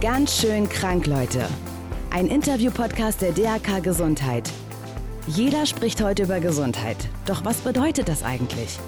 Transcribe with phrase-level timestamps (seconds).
[0.00, 1.46] Ganz schön krank, Leute.
[2.10, 4.50] Ein Interview-Podcast der DAK Gesundheit.
[5.26, 6.96] Jeder spricht heute über Gesundheit.
[7.26, 8.78] Doch was bedeutet das eigentlich?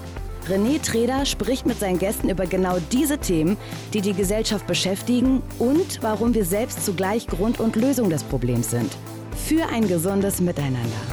[0.49, 3.57] René Treder spricht mit seinen Gästen über genau diese Themen,
[3.93, 8.91] die die Gesellschaft beschäftigen und warum wir selbst zugleich Grund und Lösung des Problems sind.
[9.47, 11.12] Für ein gesundes Miteinander.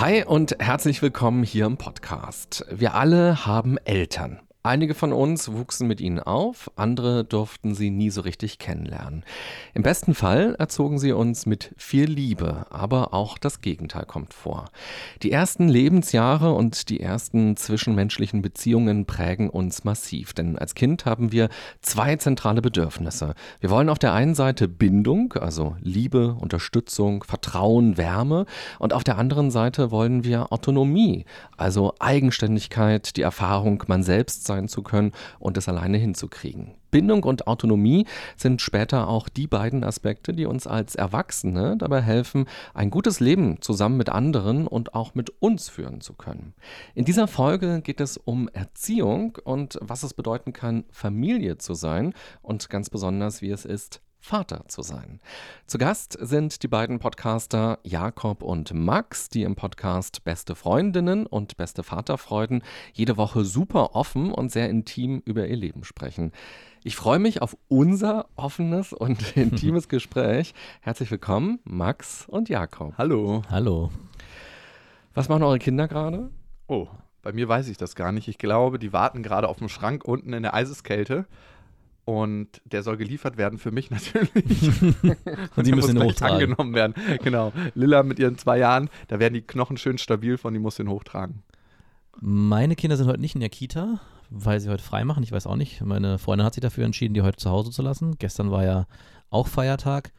[0.00, 2.64] Hi und herzlich willkommen hier im Podcast.
[2.70, 4.38] Wir alle haben Eltern.
[4.64, 9.24] Einige von uns wuchsen mit ihnen auf, andere durften sie nie so richtig kennenlernen.
[9.72, 14.64] Im besten Fall erzogen sie uns mit viel Liebe, aber auch das Gegenteil kommt vor.
[15.22, 21.30] Die ersten Lebensjahre und die ersten zwischenmenschlichen Beziehungen prägen uns massiv, denn als Kind haben
[21.30, 23.36] wir zwei zentrale Bedürfnisse.
[23.60, 28.44] Wir wollen auf der einen Seite Bindung, also Liebe, Unterstützung, Vertrauen, Wärme,
[28.80, 34.66] und auf der anderen Seite wollen wir Autonomie, also Eigenständigkeit, die Erfahrung, man selbst sein
[34.66, 36.74] zu können und es alleine hinzukriegen.
[36.90, 42.46] Bindung und Autonomie sind später auch die beiden Aspekte, die uns als Erwachsene dabei helfen,
[42.74, 46.54] ein gutes Leben zusammen mit anderen und auch mit uns führen zu können.
[46.94, 52.14] In dieser Folge geht es um Erziehung und was es bedeuten kann, Familie zu sein
[52.42, 55.20] und ganz besonders, wie es ist, Vater zu sein.
[55.66, 61.56] Zu Gast sind die beiden Podcaster Jakob und Max, die im Podcast Beste Freundinnen und
[61.56, 66.32] Beste Vaterfreuden jede Woche super offen und sehr intim über ihr Leben sprechen.
[66.84, 70.54] Ich freue mich auf unser offenes und intimes Gespräch.
[70.80, 72.94] Herzlich willkommen, Max und Jakob.
[72.98, 73.42] Hallo.
[73.50, 73.90] Hallo.
[75.14, 76.30] Was machen eure Kinder gerade?
[76.66, 76.88] Oh,
[77.22, 78.28] bei mir weiß ich das gar nicht.
[78.28, 81.26] Ich glaube, die warten gerade auf dem Schrank unten in der Eiseskälte.
[82.08, 84.62] Und der soll geliefert werden für mich natürlich.
[85.56, 86.36] und die müssen ihn hochtragen.
[86.36, 86.94] angenommen werden.
[87.22, 87.52] Genau.
[87.74, 90.88] Lilla mit ihren zwei Jahren, da werden die Knochen schön stabil von, die muss ihn
[90.88, 91.42] hochtragen.
[92.18, 95.22] Meine Kinder sind heute nicht in der Kita, weil sie heute frei machen.
[95.22, 95.82] Ich weiß auch nicht.
[95.82, 98.16] Meine Freundin hat sich dafür entschieden, die heute zu Hause zu lassen.
[98.18, 98.86] Gestern war ja
[99.28, 100.10] auch Feiertag.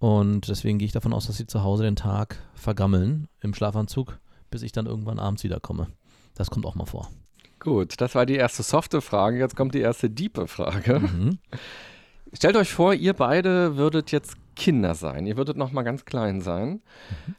[0.00, 4.18] Und deswegen gehe ich davon aus, dass sie zu Hause den Tag vergammeln im Schlafanzug,
[4.50, 5.86] bis ich dann irgendwann abends wiederkomme.
[6.34, 7.08] Das kommt auch mal vor.
[7.62, 9.38] Gut, das war die erste softe Frage.
[9.38, 10.98] Jetzt kommt die erste diepe Frage.
[10.98, 11.38] Mhm.
[12.32, 15.26] Stellt euch vor, ihr beide würdet jetzt Kinder sein.
[15.26, 16.68] Ihr würdet noch mal ganz klein sein.
[17.28, 17.34] Mhm.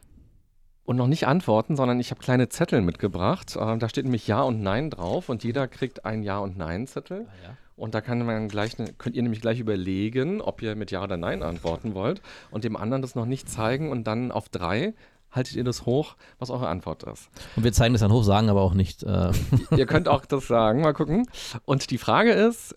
[0.86, 3.58] Und noch nicht antworten, sondern ich habe kleine Zettel mitgebracht.
[3.58, 7.28] Äh, da steht nämlich Ja und Nein drauf und jeder kriegt einen Ja- und Nein-Zettel.
[7.28, 7.58] Ah, ja.
[7.76, 11.04] Und da kann man gleich ne, könnt ihr nämlich gleich überlegen, ob ihr mit Ja
[11.04, 14.94] oder Nein antworten wollt und dem anderen das noch nicht zeigen und dann auf drei
[15.34, 17.30] haltet ihr das hoch, was eure Antwort ist.
[17.56, 19.04] Und wir zeigen das dann hoch, sagen aber auch nicht.
[19.04, 19.32] Äh.
[19.76, 21.28] ihr könnt auch das sagen, mal gucken.
[21.66, 22.76] Und die Frage ist,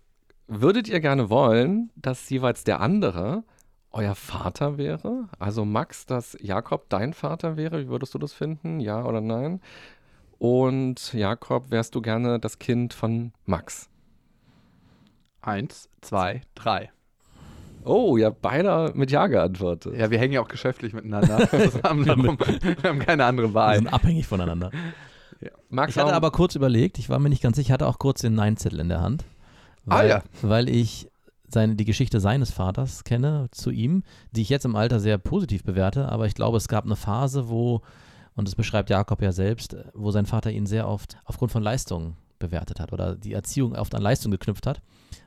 [0.48, 3.44] würdet ihr gerne wollen, dass jeweils der andere
[3.90, 5.28] euer Vater wäre?
[5.38, 7.80] Also Max, dass Jakob dein Vater wäre?
[7.80, 8.80] Wie würdest du das finden?
[8.80, 9.60] Ja oder nein?
[10.38, 13.88] Und Jakob, wärst du gerne das Kind von Max?
[15.40, 16.90] Eins, zwei, drei.
[17.86, 19.96] Oh, ihr habt beide mit Ja geantwortet.
[19.96, 21.38] Ja, wir hängen ja auch geschäftlich miteinander.
[21.84, 23.74] haben darum, wir haben keine andere Wahl.
[23.74, 24.70] Wir sind abhängig voneinander.
[25.40, 25.50] Ja.
[25.68, 27.98] Max, ich hatte aber kurz überlegt, ich war mir nicht ganz sicher, ich hatte auch
[27.98, 29.24] kurz den Nein-Zettel in der Hand.
[29.86, 30.22] Ah, weil, ah ja.
[30.42, 31.08] Weil ich
[31.48, 35.62] seine, die Geschichte seines Vaters kenne zu ihm, die ich jetzt im Alter sehr positiv
[35.62, 37.82] bewerte, aber ich glaube, es gab eine Phase, wo,
[38.34, 42.16] und das beschreibt Jakob ja selbst, wo sein Vater ihn sehr oft aufgrund von Leistungen
[42.38, 44.80] bewertet hat oder die Erziehung oft an Leistung geknüpft hat.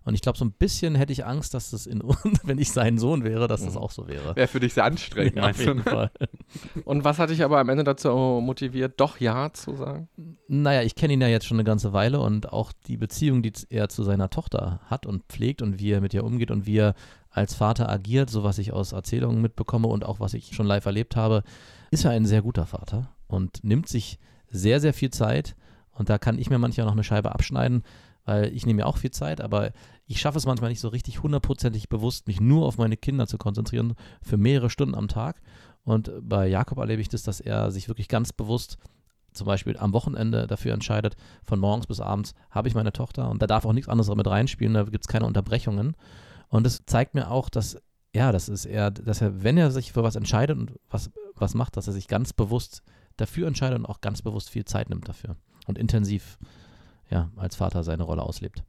[0.03, 2.01] Und ich glaube, so ein bisschen hätte ich Angst, dass das in
[2.43, 3.79] wenn ich sein Sohn wäre, dass das mhm.
[3.79, 4.35] auch so wäre.
[4.35, 6.11] Wäre für dich sehr anstrengend, ja, auf jeden Fall.
[6.85, 10.07] Und was hat dich aber am Ende dazu motiviert, doch Ja zu sagen?
[10.47, 13.53] Naja, ich kenne ihn ja jetzt schon eine ganze Weile und auch die Beziehung, die
[13.69, 16.77] er zu seiner Tochter hat und pflegt und wie er mit ihr umgeht und wie
[16.77, 16.95] er
[17.29, 20.85] als Vater agiert, so was ich aus Erzählungen mitbekomme und auch was ich schon live
[20.85, 21.43] erlebt habe,
[21.91, 25.55] ist er ein sehr guter Vater und nimmt sich sehr, sehr viel Zeit.
[25.99, 27.83] Und da kann ich mir manchmal noch eine Scheibe abschneiden,
[28.23, 29.71] weil ich nehme mir auch viel Zeit, aber
[30.07, 33.37] ich schaffe es manchmal nicht so richtig hundertprozentig bewusst, mich nur auf meine Kinder zu
[33.37, 35.41] konzentrieren für mehrere Stunden am Tag.
[35.83, 38.77] Und bei Jakob erlebe ich das, dass er sich wirklich ganz bewusst
[39.33, 43.41] zum Beispiel am Wochenende dafür entscheidet, von morgens bis abends habe ich meine Tochter und
[43.41, 45.95] da darf auch nichts anderes mit reinspielen, da gibt es keine Unterbrechungen.
[46.47, 47.77] Und es zeigt mir auch, dass,
[48.15, 51.55] ja, das ist er, dass er, wenn er sich für was entscheidet und was, was
[51.55, 52.83] macht, dass er sich ganz bewusst
[53.17, 55.35] dafür entscheidet und auch ganz bewusst viel Zeit nimmt dafür
[55.69, 56.37] und intensiv
[57.09, 58.63] ja, als Vater seine Rolle auslebt.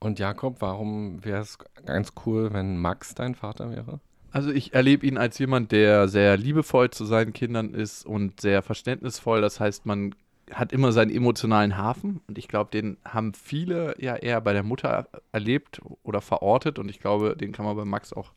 [0.00, 4.00] Und Jakob, warum wäre es ganz cool, wenn Max dein Vater wäre?
[4.30, 8.62] Also ich erlebe ihn als jemand, der sehr liebevoll zu seinen Kindern ist und sehr
[8.62, 9.40] verständnisvoll.
[9.40, 10.14] Das heißt, man
[10.52, 14.62] hat immer seinen emotionalen Hafen und ich glaube, den haben viele ja eher bei der
[14.62, 18.32] Mutter erlebt oder verortet und ich glaube, den kann man bei Max auch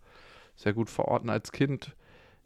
[0.56, 1.96] sehr gut verorten als Kind.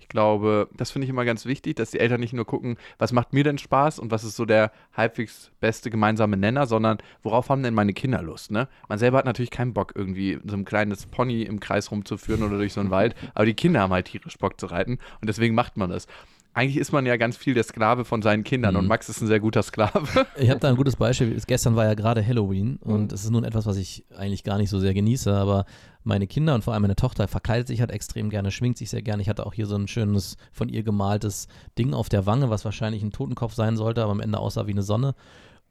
[0.02, 3.14] Ich glaube, das finde ich immer ganz wichtig, dass die Eltern nicht nur gucken, was
[3.14, 7.50] macht mir denn Spaß und was ist so der halbwegs beste gemeinsame Nenner, sondern worauf
[7.50, 8.68] haben denn meine Kinder Lust, ne?
[8.90, 12.58] Man selber hat natürlich keinen Bock, irgendwie so ein kleines Pony im Kreis rumzuführen oder
[12.58, 15.54] durch so einen Wald, aber die Kinder haben halt tierisch Bock zu reiten und deswegen
[15.54, 16.08] macht man das
[16.54, 18.82] eigentlich ist man ja ganz viel der Sklave von seinen Kindern mhm.
[18.82, 20.26] und Max ist ein sehr guter Sklave.
[20.38, 21.40] Ich habe da ein gutes Beispiel.
[21.48, 23.16] Gestern war ja gerade Halloween und mhm.
[23.16, 25.66] es ist nun etwas, was ich eigentlich gar nicht so sehr genieße, aber
[26.04, 29.02] meine Kinder und vor allem meine Tochter verkleidet sich halt extrem gerne, schminkt sich sehr
[29.02, 29.22] gerne.
[29.22, 32.66] Ich hatte auch hier so ein schönes von ihr gemaltes Ding auf der Wange, was
[32.66, 35.16] wahrscheinlich ein Totenkopf sein sollte, aber am Ende aussah wie eine Sonne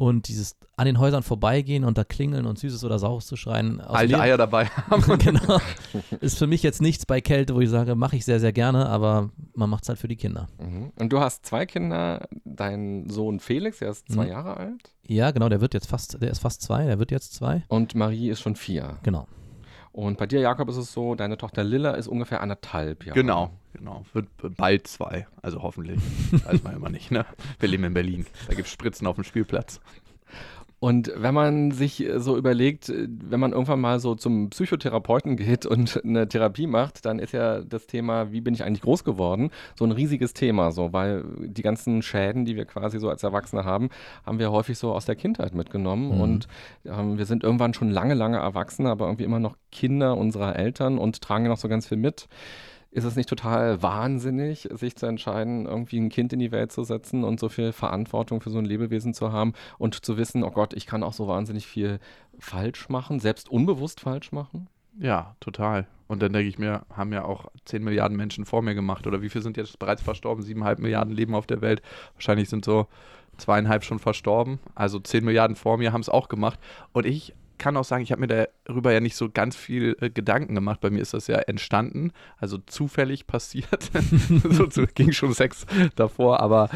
[0.00, 3.82] und dieses an den Häusern vorbeigehen und da klingeln und Süßes oder Saures zu schreien.
[3.82, 5.18] Alte Eier dabei haben.
[5.18, 5.58] genau.
[6.22, 8.88] Ist für mich jetzt nichts bei Kälte, wo ich sage, mache ich sehr, sehr gerne,
[8.88, 10.48] aber man macht es halt für die Kinder.
[10.58, 10.92] Mhm.
[10.98, 14.30] Und du hast zwei Kinder, dein Sohn Felix, der ist zwei mhm.
[14.30, 14.94] Jahre alt.
[15.06, 17.64] Ja, genau, der wird jetzt fast, der ist fast zwei, der wird jetzt zwei.
[17.68, 18.96] Und Marie ist schon vier.
[19.02, 19.26] Genau.
[19.92, 23.18] Und bei dir, Jakob, ist es so, deine Tochter Lilla ist ungefähr anderthalb Jahre.
[23.18, 24.04] Genau, genau.
[24.12, 25.26] Wird bald zwei.
[25.42, 26.00] Also hoffentlich.
[26.44, 27.26] Weiß man immer nicht, ne?
[27.58, 28.26] Wir leben in Berlin.
[28.46, 29.80] Da gibt es Spritzen auf dem Spielplatz.
[30.80, 35.36] Und wenn man sich äh, so überlegt, äh, wenn man irgendwann mal so zum Psychotherapeuten
[35.36, 39.04] geht und eine Therapie macht, dann ist ja das Thema, wie bin ich eigentlich groß
[39.04, 43.22] geworden, so ein riesiges Thema, so, weil die ganzen Schäden, die wir quasi so als
[43.22, 43.90] Erwachsene haben,
[44.24, 46.14] haben wir häufig so aus der Kindheit mitgenommen.
[46.14, 46.20] Mhm.
[46.20, 46.48] Und
[46.86, 50.96] ähm, wir sind irgendwann schon lange, lange Erwachsene, aber irgendwie immer noch Kinder unserer Eltern
[50.96, 52.26] und tragen ja noch so ganz viel mit.
[52.92, 56.82] Ist es nicht total wahnsinnig, sich zu entscheiden, irgendwie ein Kind in die Welt zu
[56.82, 60.50] setzen und so viel Verantwortung für so ein Lebewesen zu haben und zu wissen, oh
[60.50, 62.00] Gott, ich kann auch so wahnsinnig viel
[62.38, 64.68] falsch machen, selbst unbewusst falsch machen?
[64.98, 65.86] Ja, total.
[66.08, 69.06] Und dann denke ich mir, haben ja auch 10 Milliarden Menschen vor mir gemacht.
[69.06, 70.44] Oder wie viele sind jetzt bereits verstorben?
[70.44, 71.82] 7,5 Milliarden leben auf der Welt.
[72.14, 72.88] Wahrscheinlich sind so
[73.38, 74.58] zweieinhalb schon verstorben.
[74.74, 76.58] Also 10 Milliarden vor mir haben es auch gemacht.
[76.92, 80.10] Und ich kann auch sagen, ich habe mir darüber ja nicht so ganz viel äh,
[80.10, 80.80] Gedanken gemacht.
[80.80, 83.90] Bei mir ist das ja entstanden, also zufällig passiert.
[84.50, 86.70] so, ging schon Sex davor, aber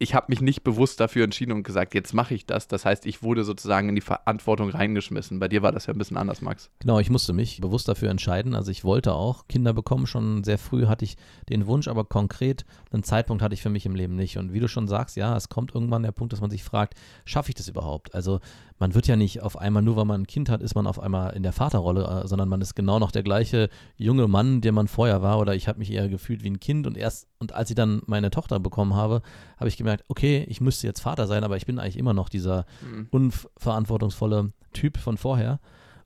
[0.00, 2.68] ich habe mich nicht bewusst dafür entschieden und gesagt, jetzt mache ich das.
[2.68, 5.40] Das heißt, ich wurde sozusagen in die Verantwortung reingeschmissen.
[5.40, 6.70] Bei dir war das ja ein bisschen anders, Max.
[6.78, 8.54] Genau, ich musste mich bewusst dafür entscheiden.
[8.54, 10.06] Also ich wollte auch Kinder bekommen.
[10.06, 11.16] Schon sehr früh hatte ich
[11.48, 14.38] den Wunsch, aber konkret einen Zeitpunkt hatte ich für mich im Leben nicht.
[14.38, 16.94] Und wie du schon sagst, ja, es kommt irgendwann der Punkt, dass man sich fragt,
[17.24, 18.14] schaffe ich das überhaupt?
[18.14, 18.38] Also
[18.78, 21.00] man wird ja nicht auf einmal, nur weil man ein Kind hat, ist man auf
[21.00, 24.72] einmal in der Vaterrolle, äh, sondern man ist genau noch der gleiche junge Mann, der
[24.72, 25.38] man vorher war.
[25.38, 26.86] Oder ich habe mich eher gefühlt wie ein Kind.
[26.86, 29.22] Und erst, und als ich dann meine Tochter bekommen habe,
[29.58, 32.28] habe ich gemerkt, okay, ich müsste jetzt Vater sein, aber ich bin eigentlich immer noch
[32.28, 33.08] dieser mhm.
[33.10, 35.60] unverantwortungsvolle Typ von vorher.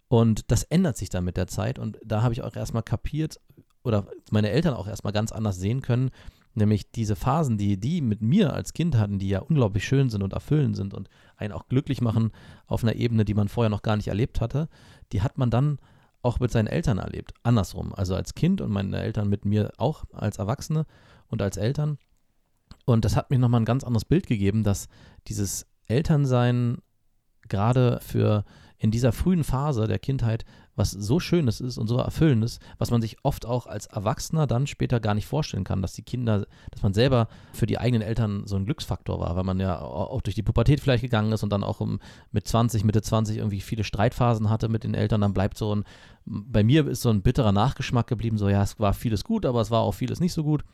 [0.08, 1.78] Und das ändert sich dann mit der Zeit.
[1.78, 3.40] Und da habe ich auch erstmal kapiert,
[3.84, 6.10] oder meine Eltern auch erstmal ganz anders sehen können,
[6.54, 10.22] nämlich diese Phasen, die die mit mir als Kind hatten, die ja unglaublich schön sind
[10.22, 12.30] und erfüllend sind und einen auch glücklich machen
[12.66, 14.68] auf einer Ebene, die man vorher noch gar nicht erlebt hatte,
[15.12, 15.78] die hat man dann
[16.22, 17.34] auch mit seinen Eltern erlebt.
[17.42, 17.92] Andersrum.
[17.94, 20.86] Also als Kind und meine Eltern mit mir auch als Erwachsene
[21.28, 21.98] und als Eltern.
[22.84, 24.88] Und das hat mir nochmal ein ganz anderes Bild gegeben, dass
[25.28, 26.78] dieses Elternsein
[27.48, 28.44] gerade für
[28.78, 30.44] in dieser frühen Phase der Kindheit
[30.74, 34.66] was so Schönes ist und so Erfüllendes, was man sich oft auch als Erwachsener dann
[34.66, 38.46] später gar nicht vorstellen kann, dass die Kinder, dass man selber für die eigenen Eltern
[38.46, 41.50] so ein Glücksfaktor war, weil man ja auch durch die Pubertät vielleicht gegangen ist und
[41.50, 41.86] dann auch
[42.30, 45.84] mit 20, Mitte 20 irgendwie viele Streitphasen hatte mit den Eltern, dann bleibt so ein,
[46.24, 49.60] bei mir ist so ein bitterer Nachgeschmack geblieben, so ja, es war vieles gut, aber
[49.60, 50.64] es war auch vieles nicht so gut.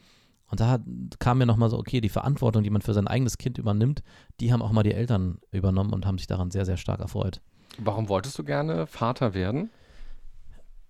[0.51, 0.79] Und da
[1.19, 4.03] kam mir nochmal so, okay, die Verantwortung, die man für sein eigenes Kind übernimmt,
[4.41, 7.41] die haben auch mal die Eltern übernommen und haben sich daran sehr, sehr stark erfreut.
[7.79, 9.71] Warum wolltest du gerne Vater werden?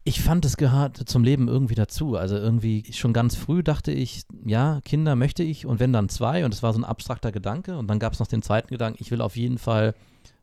[0.05, 2.17] Ich fand, es gehört zum Leben irgendwie dazu.
[2.17, 6.45] Also irgendwie schon ganz früh dachte ich, ja, Kinder möchte ich und wenn dann zwei
[6.47, 9.03] und es war so ein abstrakter Gedanke und dann gab es noch den zweiten Gedanken,
[9.03, 9.95] ich will auf jeden Fall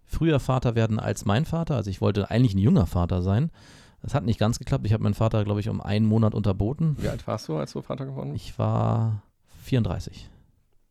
[0.06, 1.76] früher Vater werden als mein Vater.
[1.76, 3.50] Also ich wollte eigentlich ein junger Vater sein.
[4.06, 4.86] Das hat nicht ganz geklappt.
[4.86, 6.96] Ich habe meinen Vater, glaube ich, um einen Monat unterboten.
[7.00, 8.46] Wie alt warst du, als du Vater geworden bist?
[8.46, 9.24] Ich war
[9.64, 10.30] 34.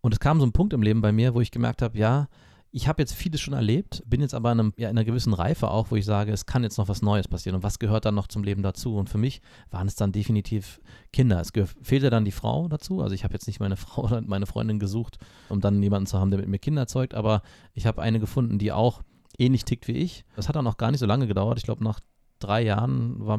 [0.00, 2.26] Und es kam so ein Punkt im Leben bei mir, wo ich gemerkt habe, ja,
[2.72, 5.32] ich habe jetzt vieles schon erlebt, bin jetzt aber in, einem, ja, in, einer gewissen
[5.32, 7.54] Reife auch, wo ich sage, es kann jetzt noch was Neues passieren.
[7.54, 8.96] Und was gehört dann noch zum Leben dazu?
[8.96, 9.40] Und für mich
[9.70, 10.80] waren es dann definitiv
[11.12, 11.40] Kinder.
[11.40, 11.52] Es
[11.82, 13.00] fehlte dann die Frau dazu.
[13.00, 15.18] Also ich habe jetzt nicht meine Frau oder meine Freundin gesucht,
[15.48, 17.42] um dann jemanden zu haben, der mit mir Kinder erzeugt, aber
[17.74, 19.02] ich habe eine gefunden, die auch
[19.38, 20.24] ähnlich tickt wie ich.
[20.34, 21.58] Das hat dann auch gar nicht so lange gedauert.
[21.58, 22.00] Ich glaube, nach
[22.40, 23.38] drei Jahren, war,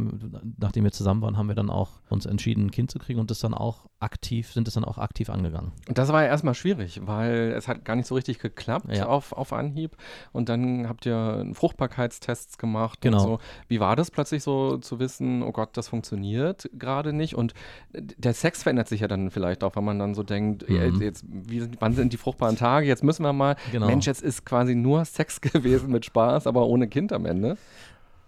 [0.57, 3.29] nachdem wir zusammen waren, haben wir dann auch uns entschieden, ein Kind zu kriegen und
[3.29, 5.71] das dann auch aktiv, sind es dann auch aktiv angegangen.
[5.87, 9.07] Und das war ja erstmal schwierig, weil es hat gar nicht so richtig geklappt ja.
[9.07, 9.95] auf, auf Anhieb.
[10.31, 13.19] Und dann habt ihr Fruchtbarkeitstests gemacht genau.
[13.19, 13.39] so.
[13.67, 17.35] Wie war das plötzlich so zu wissen, oh Gott, das funktioniert gerade nicht?
[17.35, 17.53] Und
[17.93, 21.01] der Sex verändert sich ja dann vielleicht auch, wenn man dann so denkt, mhm.
[21.01, 22.87] jetzt, wie, wann sind die fruchtbaren Tage?
[22.87, 23.55] Jetzt müssen wir mal.
[23.71, 23.87] Genau.
[23.87, 27.57] Mensch, jetzt ist quasi nur Sex gewesen mit Spaß, aber ohne Kind am Ende.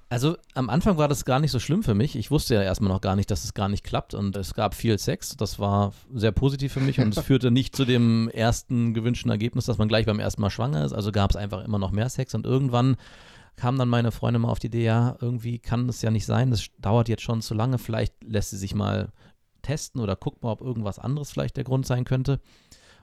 [0.10, 2.16] Also am Anfang war das gar nicht so schlimm für mich.
[2.16, 4.74] Ich wusste ja erstmal noch gar nicht, dass es gar nicht klappt und es gab
[4.74, 5.36] viel Sex.
[5.36, 9.66] Das war sehr positiv für mich und es führte nicht zu dem ersten gewünschten Ergebnis,
[9.66, 10.94] dass man gleich beim ersten Mal schwanger ist.
[10.94, 12.96] Also gab es einfach immer noch mehr Sex und irgendwann
[13.58, 16.52] kam dann meine Freundin mal auf die Idee, ja, irgendwie kann das ja nicht sein,
[16.52, 19.12] das dauert jetzt schon zu lange, vielleicht lässt sie sich mal
[19.64, 22.40] testen oder guckt mal, ob irgendwas anderes vielleicht der Grund sein könnte.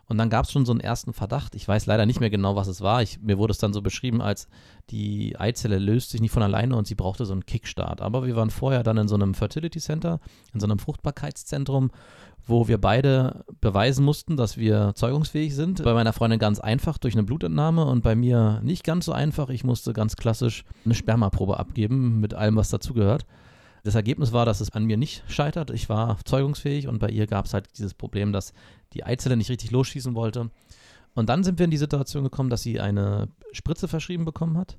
[0.06, 1.54] Und dann gab es schon so einen ersten Verdacht.
[1.54, 3.02] Ich weiß leider nicht mehr genau, was es war.
[3.02, 4.48] Ich, mir wurde es dann so beschrieben, als
[4.90, 8.00] die Eizelle löst sich nicht von alleine und sie brauchte so einen Kickstart.
[8.00, 10.20] Aber wir waren vorher dann in so einem Fertility Center,
[10.52, 11.90] in so einem Fruchtbarkeitszentrum,
[12.46, 15.82] wo wir beide beweisen mussten, dass wir zeugungsfähig sind.
[15.82, 19.48] Bei meiner Freundin ganz einfach durch eine Blutentnahme und bei mir nicht ganz so einfach.
[19.48, 23.24] Ich musste ganz klassisch eine Spermaprobe abgeben mit allem, was dazugehört.
[23.84, 25.70] Das Ergebnis war, dass es an mir nicht scheitert.
[25.70, 28.54] Ich war zeugungsfähig und bei ihr gab es halt dieses Problem, dass
[28.94, 30.50] die Eizelle nicht richtig losschießen wollte.
[31.14, 34.78] Und dann sind wir in die Situation gekommen, dass sie eine Spritze verschrieben bekommen hat,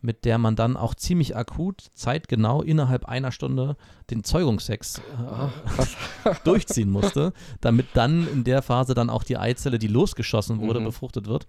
[0.00, 3.76] mit der man dann auch ziemlich akut, zeitgenau innerhalb einer Stunde
[4.10, 9.86] den Zeugungssex äh, durchziehen musste, damit dann in der Phase dann auch die Eizelle, die
[9.86, 10.84] losgeschossen wurde, mhm.
[10.84, 11.46] befruchtet wird.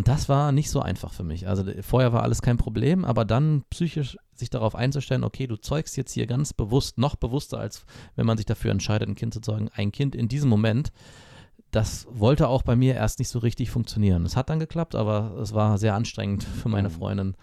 [0.00, 1.46] Und das war nicht so einfach für mich.
[1.46, 5.94] Also vorher war alles kein Problem, aber dann psychisch sich darauf einzustellen, okay, du zeugst
[5.98, 7.84] jetzt hier ganz bewusst, noch bewusster, als
[8.16, 10.90] wenn man sich dafür entscheidet, ein Kind zu zeugen, ein Kind in diesem Moment,
[11.70, 14.24] das wollte auch bei mir erst nicht so richtig funktionieren.
[14.24, 16.92] Es hat dann geklappt, aber es war sehr anstrengend für meine mhm.
[16.94, 17.36] Freundin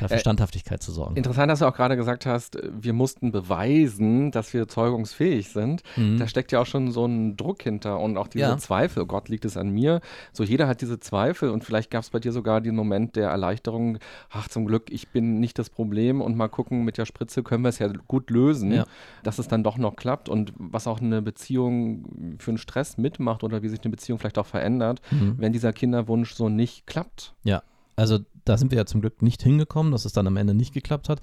[0.00, 1.16] dafür äh, Standhaftigkeit zu sorgen.
[1.16, 5.82] Interessant, dass du auch gerade gesagt hast, wir mussten beweisen, dass wir zeugungsfähig sind.
[5.96, 6.18] Mhm.
[6.18, 8.58] Da steckt ja auch schon so ein Druck hinter und auch diese ja.
[8.58, 9.02] Zweifel.
[9.02, 10.00] Oh Gott, liegt es an mir?
[10.32, 13.30] So, jeder hat diese Zweifel und vielleicht gab es bei dir sogar den Moment der
[13.30, 13.98] Erleichterung.
[14.30, 17.62] Ach, zum Glück, ich bin nicht das Problem und mal gucken, mit der Spritze können
[17.62, 18.84] wir es ja gut lösen, ja.
[19.22, 23.44] dass es dann doch noch klappt und was auch eine Beziehung für einen Stress mitmacht
[23.44, 25.34] oder wie sich eine Beziehung vielleicht auch verändert, mhm.
[25.38, 27.34] wenn dieser Kinderwunsch so nicht klappt.
[27.44, 27.62] Ja,
[27.96, 30.72] also da sind wir ja zum Glück nicht hingekommen, dass es dann am Ende nicht
[30.72, 31.20] geklappt hat.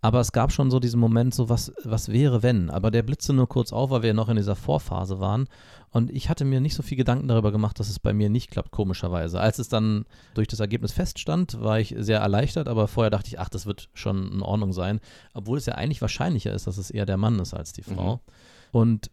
[0.00, 2.70] Aber es gab schon so diesen Moment, so was, was wäre, wenn.
[2.70, 5.48] Aber der blitzte nur kurz auf, weil wir noch in dieser Vorphase waren.
[5.90, 8.50] Und ich hatte mir nicht so viel Gedanken darüber gemacht, dass es bei mir nicht
[8.50, 9.40] klappt, komischerweise.
[9.40, 13.40] Als es dann durch das Ergebnis feststand, war ich sehr erleichtert, aber vorher dachte ich,
[13.40, 15.00] ach, das wird schon in Ordnung sein.
[15.34, 18.16] Obwohl es ja eigentlich wahrscheinlicher ist, dass es eher der Mann ist als die Frau.
[18.16, 18.20] Mhm.
[18.70, 19.10] Und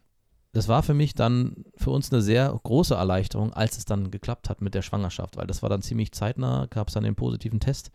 [0.56, 4.50] das war für mich dann für uns eine sehr große Erleichterung, als es dann geklappt
[4.50, 7.60] hat mit der Schwangerschaft, weil das war dann ziemlich zeitnah, gab es dann den positiven
[7.60, 7.92] Test.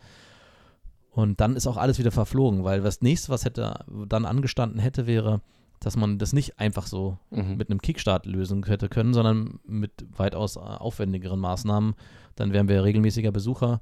[1.10, 5.06] Und dann ist auch alles wieder verflogen, weil das nächste, was hätte dann angestanden hätte,
[5.06, 5.40] wäre,
[5.80, 7.56] dass man das nicht einfach so mhm.
[7.56, 11.94] mit einem Kickstart lösen hätte können, sondern mit weitaus aufwendigeren Maßnahmen.
[12.36, 13.80] Dann wären wir regelmäßiger Besucher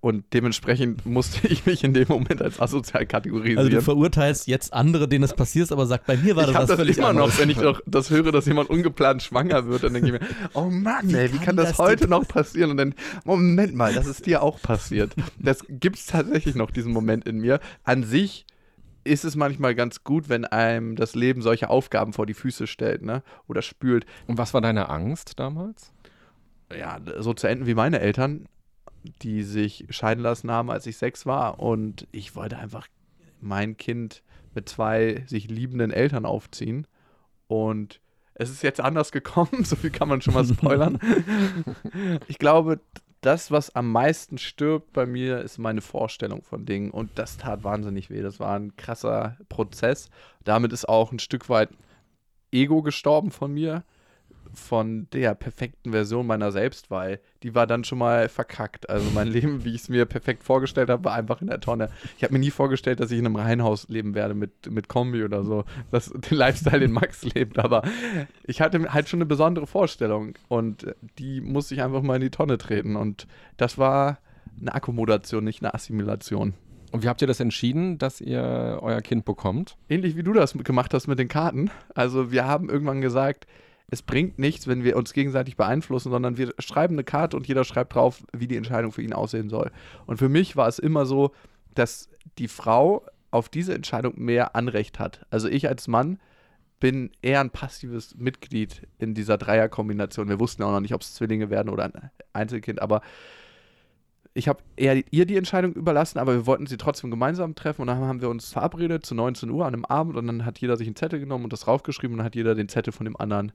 [0.00, 3.58] und dementsprechend musste ich mich in dem Moment als asozial kategorisieren.
[3.58, 6.58] Also du verurteilst jetzt andere, denen das passiert, aber sag, bei mir war das ich
[6.58, 9.92] was das immer noch, wenn ich doch das höre, dass jemand ungeplant schwanger wird, dann
[9.92, 12.70] denke ich mir, oh Mann, ey, wie kann, das, das heute noch passieren?
[12.70, 15.12] Und dann, Moment mal, das ist dir auch passiert.
[15.38, 17.60] Das gibt es tatsächlich noch, diesen Moment in mir.
[17.84, 18.46] An sich
[19.04, 23.02] ist es manchmal ganz gut, wenn einem das Leben solche Aufgaben vor die Füße stellt,
[23.02, 23.22] ne?
[23.48, 24.06] Oder spült.
[24.26, 25.92] Und was war deine Angst damals?
[26.76, 28.46] Ja, so zu enden wie meine Eltern
[29.22, 31.60] die sich scheiden lassen haben, als ich sechs war.
[31.60, 32.86] Und ich wollte einfach
[33.40, 34.22] mein Kind
[34.54, 36.86] mit zwei sich liebenden Eltern aufziehen.
[37.46, 38.00] Und
[38.34, 40.98] es ist jetzt anders gekommen, so viel kann man schon mal spoilern.
[42.28, 42.80] ich glaube,
[43.20, 46.90] das, was am meisten stirbt bei mir, ist meine Vorstellung von Dingen.
[46.90, 48.22] Und das tat wahnsinnig weh.
[48.22, 50.08] Das war ein krasser Prozess.
[50.44, 51.70] Damit ist auch ein Stück weit
[52.50, 53.84] Ego gestorben von mir
[54.54, 58.88] von der perfekten Version meiner selbst, weil die war dann schon mal verkackt.
[58.90, 61.90] Also mein Leben, wie ich es mir perfekt vorgestellt habe, war einfach in der Tonne.
[62.16, 65.24] Ich habe mir nie vorgestellt, dass ich in einem Reihenhaus leben werde mit, mit Kombi
[65.24, 65.64] oder so.
[65.90, 67.58] Das, den Lifestyle, den Max lebt.
[67.58, 67.82] Aber
[68.44, 70.86] ich hatte halt schon eine besondere Vorstellung und
[71.18, 72.96] die musste ich einfach mal in die Tonne treten.
[72.96, 73.26] Und
[73.56, 74.18] das war
[74.60, 76.54] eine Akkommodation, nicht eine Assimilation.
[76.92, 79.76] Und wie habt ihr das entschieden, dass ihr euer Kind bekommt?
[79.88, 81.70] Ähnlich wie du das gemacht hast mit den Karten.
[81.94, 83.46] Also wir haben irgendwann gesagt,
[83.90, 87.64] es bringt nichts, wenn wir uns gegenseitig beeinflussen, sondern wir schreiben eine Karte und jeder
[87.64, 89.72] schreibt drauf, wie die Entscheidung für ihn aussehen soll.
[90.06, 91.32] Und für mich war es immer so,
[91.74, 95.26] dass die Frau auf diese Entscheidung mehr Anrecht hat.
[95.30, 96.18] Also ich als Mann
[96.78, 100.28] bin eher ein passives Mitglied in dieser Dreierkombination.
[100.28, 103.02] Wir wussten auch noch nicht, ob es Zwillinge werden oder ein Einzelkind, aber
[104.32, 107.88] ich habe eher ihr die Entscheidung überlassen, aber wir wollten sie trotzdem gemeinsam treffen und
[107.88, 110.76] dann haben wir uns verabredet zu 19 Uhr an einem Abend und dann hat jeder
[110.76, 113.16] sich einen Zettel genommen und das raufgeschrieben und dann hat jeder den Zettel von dem
[113.16, 113.52] anderen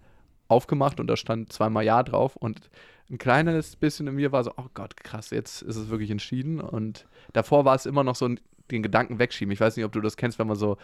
[0.48, 2.70] aufgemacht und da stand zweimal Ja drauf und
[3.10, 6.60] ein kleines bisschen in mir war so, oh Gott, krass, jetzt ist es wirklich entschieden.
[6.60, 8.28] Und davor war es immer noch so
[8.72, 9.52] den Gedanken wegschieben.
[9.52, 10.78] Ich weiß nicht, ob du das kennst, wenn man so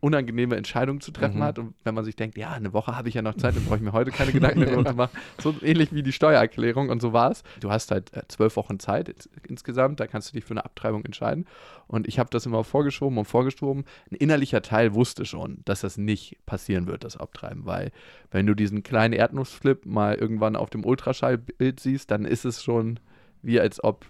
[0.00, 1.42] unangenehme Entscheidungen zu treffen mhm.
[1.42, 3.64] hat und wenn man sich denkt, ja, eine Woche habe ich ja noch Zeit, dann
[3.64, 5.16] brauche ich mir heute keine Gedanken darüber zu machen.
[5.38, 7.42] So ähnlich wie die Steuererklärung und so war es.
[7.60, 11.04] Du hast halt äh, zwölf Wochen Zeit insgesamt, da kannst du dich für eine Abtreibung
[11.04, 11.46] entscheiden
[11.86, 13.84] und ich habe das immer vorgeschoben und vorgeschoben.
[14.10, 17.90] Ein innerlicher Teil wusste schon, dass das nicht passieren wird, das Abtreiben, weil
[18.30, 23.00] wenn du diesen kleinen Erdnussflip mal irgendwann auf dem Ultraschallbild siehst, dann ist es schon
[23.42, 24.06] wie als ob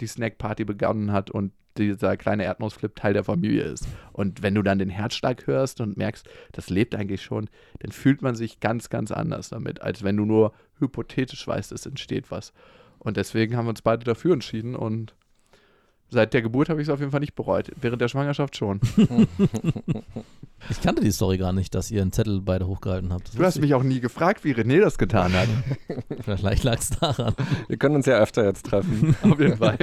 [0.00, 3.86] die Snackparty begonnen hat und dieser kleine Erdnussflip Teil der Familie ist.
[4.12, 7.48] Und wenn du dann den Herzschlag hörst und merkst, das lebt eigentlich schon,
[7.78, 11.86] dann fühlt man sich ganz, ganz anders damit, als wenn du nur hypothetisch weißt, es
[11.86, 12.52] entsteht was.
[12.98, 15.14] Und deswegen haben wir uns beide dafür entschieden und
[16.10, 17.70] seit der Geburt habe ich es auf jeden Fall nicht bereut.
[17.80, 18.80] Während der Schwangerschaft schon.
[20.68, 23.28] Ich kannte die Story gar nicht, dass ihr einen Zettel beide hochgehalten habt.
[23.28, 23.62] Das du hast ich.
[23.62, 25.48] mich auch nie gefragt, wie René das getan hat.
[26.24, 27.34] Vielleicht lag es daran.
[27.68, 29.16] Wir können uns ja öfter jetzt treffen.
[29.22, 29.78] auf jeden Fall.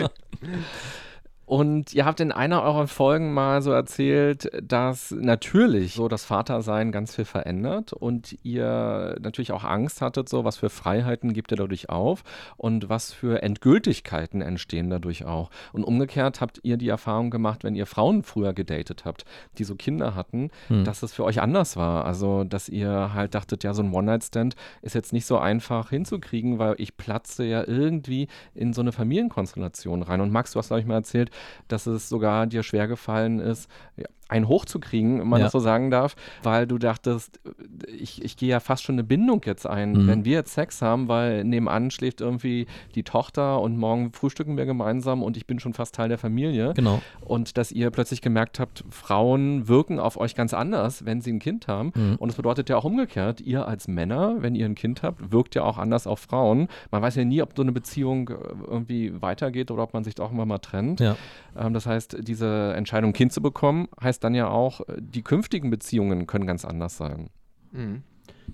[1.48, 6.92] Und ihr habt in einer eurer Folgen mal so erzählt, dass natürlich so das Vatersein
[6.92, 11.56] ganz viel verändert und ihr natürlich auch Angst hattet, so was für Freiheiten gibt ihr
[11.56, 12.26] dadurch auf
[12.58, 15.50] und was für Endgültigkeiten entstehen dadurch auch.
[15.72, 19.24] Und umgekehrt habt ihr die Erfahrung gemacht, wenn ihr Frauen früher gedatet habt,
[19.58, 20.84] die so Kinder hatten, hm.
[20.84, 22.04] dass es für euch anders war.
[22.04, 26.60] Also, dass ihr halt dachtet, ja, so ein One-Night-Stand ist jetzt nicht so einfach hinzukriegen,
[26.60, 30.20] weil ich platze ja irgendwie in so eine Familienkonstellation rein.
[30.20, 31.32] Und Max, du hast, glaube ich, mal erzählt,
[31.68, 35.46] dass es sogar dir schwer gefallen ist, ja, einen hochzukriegen, wenn man ja.
[35.46, 37.40] das so sagen darf, weil du dachtest,
[37.88, 40.08] ich, ich gehe ja fast schon eine Bindung jetzt ein, mhm.
[40.08, 44.66] wenn wir jetzt Sex haben, weil nebenan schläft irgendwie die Tochter und morgen frühstücken wir
[44.66, 46.74] gemeinsam und ich bin schon fast Teil der Familie.
[46.76, 47.02] Genau.
[47.22, 51.40] Und dass ihr plötzlich gemerkt habt, Frauen wirken auf euch ganz anders, wenn sie ein
[51.40, 51.92] Kind haben.
[51.96, 52.16] Mhm.
[52.18, 55.56] Und es bedeutet ja auch umgekehrt, ihr als Männer, wenn ihr ein Kind habt, wirkt
[55.56, 56.68] ja auch anders auf Frauen.
[56.92, 58.34] Man weiß ja nie, ob so eine Beziehung äh,
[58.68, 61.00] irgendwie weitergeht oder ob man sich doch irgendwann mal trennt.
[61.00, 61.16] Ja.
[61.58, 64.96] Ähm, das heißt, diese Entscheidung, ein Kind zu bekommen, heißt heißt dann ja auch, äh,
[65.00, 67.30] die künftigen Beziehungen können ganz anders sein.
[67.72, 68.02] Mhm.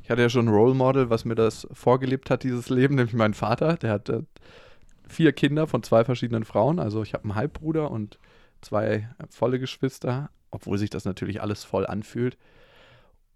[0.02, 3.16] Ich hatte ja schon ein Role Model, was mir das vorgelebt hat, dieses Leben, nämlich
[3.16, 3.78] mein Vater.
[3.78, 4.24] Der hat äh,
[5.08, 6.80] vier Kinder von zwei verschiedenen Frauen.
[6.80, 8.20] Also ich habe einen Halbbruder und
[8.62, 12.38] zwei volle Geschwister, obwohl sich das natürlich alles voll anfühlt.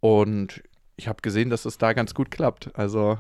[0.02, 0.64] Und
[0.98, 2.76] ich habe gesehen, dass es da ganz gut klappt.
[2.76, 3.18] Also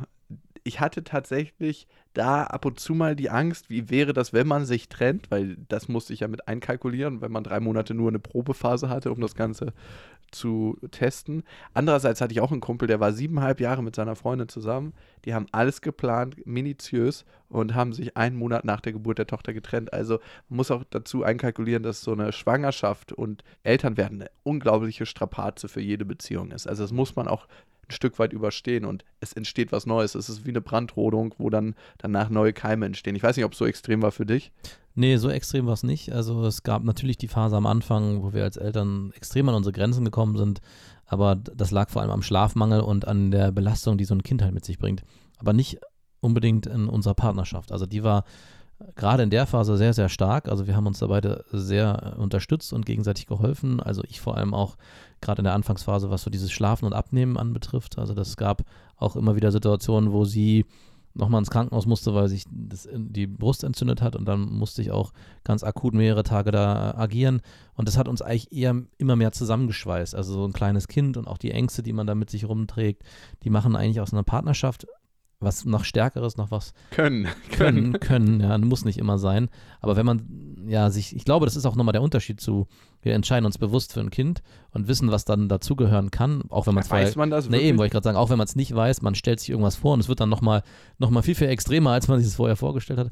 [0.68, 4.66] ich hatte tatsächlich da ab und zu mal die Angst, wie wäre das, wenn man
[4.66, 8.20] sich trennt, weil das musste ich ja mit einkalkulieren, wenn man drei Monate nur eine
[8.20, 9.72] Probephase hatte, um das Ganze
[10.32, 11.44] zu testen.
[11.74, 14.94] Andererseits hatte ich auch einen Kumpel, der war siebeneinhalb Jahre mit seiner Freundin zusammen.
[15.24, 19.54] Die haben alles geplant, minutiös und haben sich einen Monat nach der Geburt der Tochter
[19.54, 19.94] getrennt.
[19.94, 25.70] Also man muss auch dazu einkalkulieren, dass so eine Schwangerschaft und Elternwerden eine unglaubliche Strapaze
[25.70, 26.68] für jede Beziehung ist.
[26.68, 27.48] Also das muss man auch
[27.88, 30.16] ein Stück weit überstehen und es entsteht was Neues.
[30.16, 33.16] Es ist wie eine Brandrodung, wo dann danach neue Keime entstehen.
[33.16, 34.52] Ich weiß nicht, ob es so extrem war für dich.
[34.96, 36.12] Nee, so extrem war es nicht.
[36.12, 39.74] Also es gab natürlich die Phase am Anfang, wo wir als Eltern extrem an unsere
[39.74, 40.60] Grenzen gekommen sind,
[41.06, 44.42] aber das lag vor allem am Schlafmangel und an der Belastung, die so ein Kind
[44.42, 45.04] halt mit sich bringt.
[45.38, 45.80] Aber nicht
[46.20, 47.72] unbedingt in unserer Partnerschaft.
[47.72, 48.26] Also die war
[48.96, 50.50] gerade in der Phase sehr, sehr stark.
[50.50, 53.80] Also wir haben uns da beide sehr unterstützt und gegenseitig geholfen.
[53.80, 54.78] Also ich vor allem auch
[55.22, 57.98] gerade in der Anfangsphase, was so dieses Schlafen und Abnehmen anbetrifft.
[57.98, 58.64] Also das gab
[58.96, 60.66] auch immer wieder Situationen, wo sie
[61.16, 64.92] nochmal ins Krankenhaus musste, weil sich das, die Brust entzündet hat und dann musste ich
[64.92, 65.14] auch
[65.44, 67.42] ganz akut mehrere Tage da agieren
[67.74, 70.14] und das hat uns eigentlich eher immer mehr zusammengeschweißt.
[70.14, 73.02] Also so ein kleines Kind und auch die Ängste, die man da mit sich rumträgt,
[73.44, 74.86] die machen eigentlich aus einer Partnerschaft
[75.40, 77.28] was noch Stärkeres, noch was können.
[77.52, 79.50] Können, können, ja, muss nicht immer sein.
[79.82, 82.68] Aber wenn man, ja, sich, ich glaube, das ist auch nochmal der Unterschied zu,
[83.02, 86.76] wir entscheiden uns bewusst für ein Kind und wissen, was dann dazugehören kann, auch wenn
[86.76, 88.56] man es Weiß man das Nee, eben, wollte ich gerade sagen, auch wenn man es
[88.56, 90.64] nicht weiß, man stellt sich irgendwas vor und es wird dann nochmal
[90.98, 93.10] noch mal viel, viel extremer, als man sich es vorher vorgestellt hat.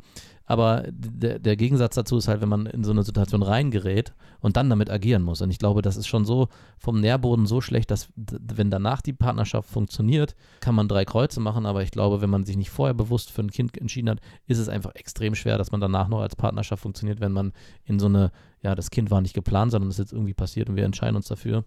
[0.48, 4.58] Aber der, der Gegensatz dazu ist halt, wenn man in so eine Situation reingerät und
[4.58, 5.42] dann damit agieren muss.
[5.42, 9.14] Und ich glaube, das ist schon so vom Nährboden so schlecht, dass wenn danach die
[9.14, 11.66] Partnerschaft funktioniert, kann man drei Kreuze machen.
[11.66, 14.60] Aber ich glaube, wenn man sich nicht vorher bewusst für ein Kind entschieden hat, ist
[14.60, 17.52] es einfach extrem schwer, dass man danach noch als Partnerschaft funktioniert, wenn man
[17.86, 18.32] in so eine,
[18.66, 21.16] ja, das Kind war nicht geplant, sondern es ist jetzt irgendwie passiert und wir entscheiden
[21.16, 21.64] uns dafür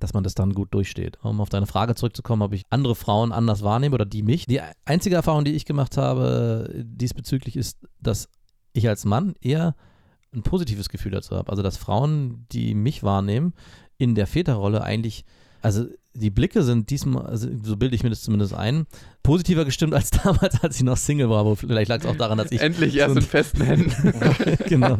[0.00, 1.18] dass man das dann gut durchsteht.
[1.22, 4.46] Um auf deine Frage zurückzukommen, ob ich andere Frauen anders wahrnehme oder die mich.
[4.46, 8.28] Die einzige Erfahrung, die ich gemacht habe diesbezüglich, ist, dass
[8.74, 9.74] ich als Mann eher
[10.32, 11.50] ein positives Gefühl dazu habe.
[11.50, 13.54] Also, dass Frauen, die mich wahrnehmen,
[13.96, 15.24] in der Väterrolle eigentlich,
[15.62, 18.86] also die Blicke sind diesmal, also so bilde ich mir das zumindest ein,
[19.28, 21.40] positiver gestimmt als damals, als ich noch Single war.
[21.40, 22.62] Aber vielleicht lag es auch daran, dass ich.
[22.62, 24.14] Endlich erst so in festen Händen.
[24.66, 24.96] genau.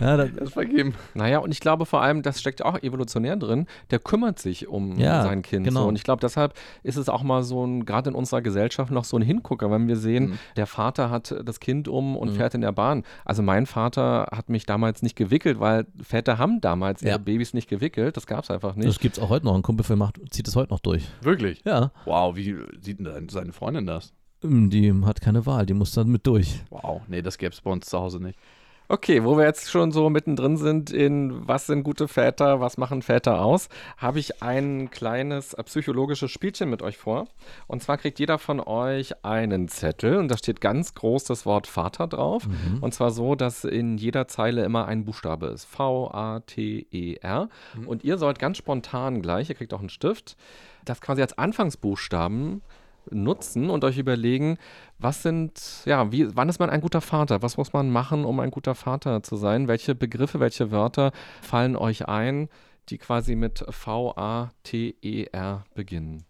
[0.00, 0.94] ja, das, das vergeben.
[1.12, 4.98] Naja, und ich glaube vor allem, das steckt auch evolutionär drin, der kümmert sich um
[4.98, 5.66] ja, sein Kind.
[5.66, 5.82] Genau.
[5.82, 5.88] So.
[5.88, 9.04] Und ich glaube, deshalb ist es auch mal so ein, gerade in unserer Gesellschaft, noch
[9.04, 10.38] so ein Hingucker, wenn wir sehen, mhm.
[10.56, 12.36] der Vater hat das Kind um und mhm.
[12.36, 13.04] fährt in der Bahn.
[13.26, 17.10] Also mein Vater hat mich damals nicht gewickelt, weil Väter haben damals ja.
[17.10, 18.16] ihre Babys nicht gewickelt.
[18.16, 18.88] Das gab es einfach nicht.
[18.88, 19.54] Das gibt es auch heute noch.
[19.54, 21.06] Ein Kumpel für macht, zieht es heute noch durch.
[21.20, 21.62] Wirklich?
[21.64, 21.92] Ja.
[22.04, 24.12] Wow, wie sieht denn seine Freundin das?
[24.42, 26.62] Hm, die hat keine Wahl, die muss dann mit durch.
[26.70, 28.38] Wow, nee, das gäbe es bei uns zu Hause nicht.
[28.86, 33.00] Okay, wo wir jetzt schon so mittendrin sind in was sind gute Väter, was machen
[33.00, 37.26] Väter aus, habe ich ein kleines psychologisches Spielchen mit euch vor.
[37.66, 41.66] Und zwar kriegt jeder von euch einen Zettel und da steht ganz groß das Wort
[41.66, 42.46] Vater drauf.
[42.46, 42.82] Mhm.
[42.82, 45.64] Und zwar so, dass in jeder Zeile immer ein Buchstabe ist.
[45.64, 47.48] V-A-T-E-R.
[47.76, 47.88] Mhm.
[47.88, 50.36] Und ihr sollt ganz spontan gleich, ihr kriegt auch einen Stift,
[50.84, 52.60] das quasi als Anfangsbuchstaben
[53.10, 54.58] nutzen und euch überlegen,
[54.98, 57.42] was sind, ja, wie, wann ist man ein guter Vater?
[57.42, 59.68] Was muss man machen, um ein guter Vater zu sein?
[59.68, 61.12] Welche Begriffe, welche Wörter
[61.42, 62.48] fallen euch ein,
[62.88, 66.24] die quasi mit V-A-T-E-R beginnen?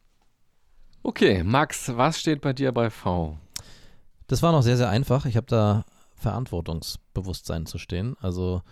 [1.03, 3.37] Okay, Max, was steht bei dir bei V?
[4.27, 5.27] Das war noch sehr, sehr einfach.
[5.27, 5.85] Ich habe da
[6.15, 8.17] Verantwortungsbewusstsein zu stehen.
[8.21, 8.63] Also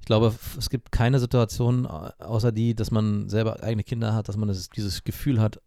[0.00, 4.36] ich glaube, es gibt keine Situation, außer die, dass man selber eigene Kinder hat, dass
[4.36, 5.60] man das, dieses Gefühl hat,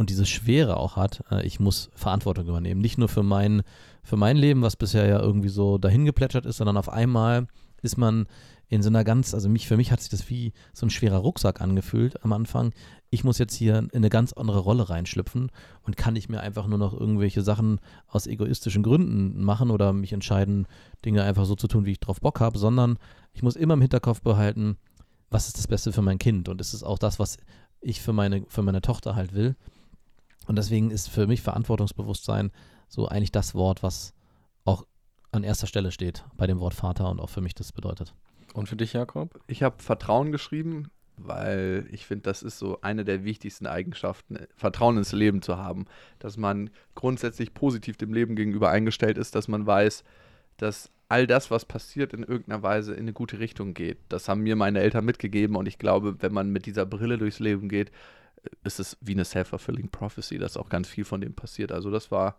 [0.00, 2.80] und diese Schwere auch hat, äh, ich muss Verantwortung übernehmen.
[2.80, 3.60] Nicht nur für mein,
[4.02, 7.46] für mein Leben, was bisher ja irgendwie so dahin geplätschert ist, sondern auf einmal
[7.82, 8.26] ist man
[8.68, 11.18] in so einer ganz, also mich, für mich hat sich das wie so ein schwerer
[11.18, 12.72] Rucksack angefühlt am Anfang.
[13.10, 15.50] Ich muss jetzt hier in eine ganz andere Rolle reinschlüpfen
[15.82, 20.14] und kann nicht mehr einfach nur noch irgendwelche Sachen aus egoistischen Gründen machen oder mich
[20.14, 20.66] entscheiden,
[21.04, 22.96] Dinge einfach so zu tun, wie ich drauf Bock habe, sondern
[23.34, 24.78] ich muss immer im Hinterkopf behalten,
[25.28, 27.36] was ist das Beste für mein Kind und ist es auch das, was
[27.82, 29.56] ich für meine, für meine Tochter halt will.
[30.50, 32.50] Und deswegen ist für mich Verantwortungsbewusstsein
[32.88, 34.14] so eigentlich das Wort, was
[34.64, 34.84] auch
[35.30, 38.16] an erster Stelle steht bei dem Wort Vater und auch für mich das bedeutet.
[38.52, 39.38] Und für dich, Jakob?
[39.46, 44.98] Ich habe Vertrauen geschrieben, weil ich finde, das ist so eine der wichtigsten Eigenschaften, Vertrauen
[44.98, 45.86] ins Leben zu haben.
[46.18, 50.02] Dass man grundsätzlich positiv dem Leben gegenüber eingestellt ist, dass man weiß,
[50.56, 53.98] dass all das, was passiert, in irgendeiner Weise in eine gute Richtung geht.
[54.08, 57.38] Das haben mir meine Eltern mitgegeben und ich glaube, wenn man mit dieser Brille durchs
[57.38, 57.92] Leben geht,
[58.64, 61.72] ist es wie eine self-fulfilling prophecy, dass auch ganz viel von dem passiert.
[61.72, 62.36] Also das war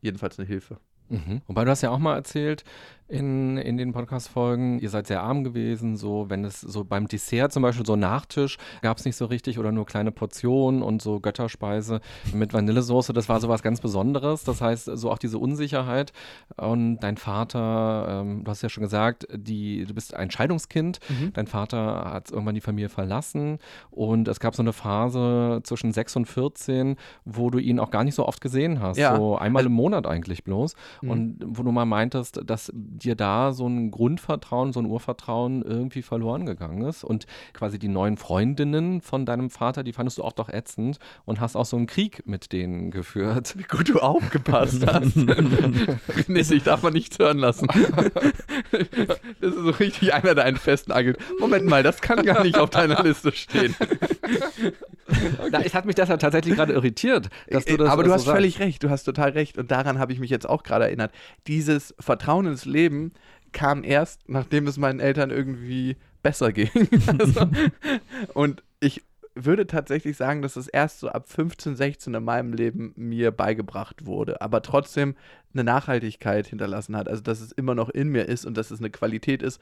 [0.00, 0.78] jedenfalls eine Hilfe.
[1.12, 1.42] Mhm.
[1.46, 2.64] Wobei du hast ja auch mal erzählt
[3.12, 7.52] in, in den Podcast-Folgen, ihr seid sehr arm gewesen, so wenn es so beim Dessert
[7.52, 11.20] zum Beispiel so Nachtisch gab es nicht so richtig oder nur kleine Portionen und so
[11.20, 12.00] Götterspeise
[12.32, 14.44] mit Vanillesoße, das war so was ganz Besonderes.
[14.44, 16.12] Das heißt, so auch diese Unsicherheit.
[16.56, 21.32] Und dein Vater, ähm, du hast ja schon gesagt, die, du bist ein Scheidungskind, mhm.
[21.34, 23.58] dein Vater hat irgendwann die Familie verlassen
[23.90, 26.96] und es gab so eine Phase zwischen 6 und 14,
[27.26, 29.16] wo du ihn auch gar nicht so oft gesehen hast, ja.
[29.16, 30.74] so einmal im Monat eigentlich bloß.
[31.02, 31.10] Mhm.
[31.10, 36.02] Und wo du mal meintest, dass dir da so ein Grundvertrauen, so ein Urvertrauen irgendwie
[36.02, 37.04] verloren gegangen ist.
[37.04, 41.40] Und quasi die neuen Freundinnen von deinem Vater, die fandest du auch doch ätzend und
[41.40, 43.54] hast auch so einen Krieg mit denen geführt.
[43.58, 45.16] Wie gut du aufgepasst hast.
[46.28, 47.66] nee, ich darf man nicht hören lassen.
[49.40, 51.22] das ist so richtig einer deiner festen Argumente.
[51.40, 53.74] Moment mal, das kann gar nicht auf deiner Liste stehen.
[53.80, 54.72] Okay.
[55.50, 58.32] Na, es hat mich deshalb tatsächlich gerade irritiert, dass du das Aber du hast so
[58.32, 59.58] völlig recht, du hast total recht.
[59.58, 61.12] Und daran habe ich mich jetzt auch gerade erinnert.
[61.46, 63.12] Dieses Vertrauen ins Leben
[63.52, 66.70] kam erst, nachdem es meinen Eltern irgendwie besser ging.
[67.18, 67.48] also,
[68.34, 69.02] und ich
[69.34, 74.04] würde tatsächlich sagen, dass es erst so ab 15, 16 in meinem Leben mir beigebracht
[74.04, 75.14] wurde, aber trotzdem
[75.54, 77.08] eine Nachhaltigkeit hinterlassen hat.
[77.08, 79.60] Also, dass es immer noch in mir ist und dass es eine Qualität ist,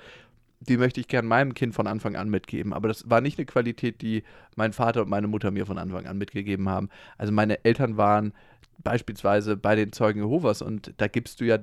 [0.61, 2.75] die möchte ich gern meinem Kind von Anfang an mitgeben.
[2.75, 4.25] Aber das war nicht eine Qualität, die
[4.57, 6.91] mein Vater und meine Mutter mir von Anfang an mitgegeben haben.
[7.17, 8.35] Also meine Eltern waren
[8.83, 11.59] beispielsweise bei den Zeugen Jehovas und da gibst du ja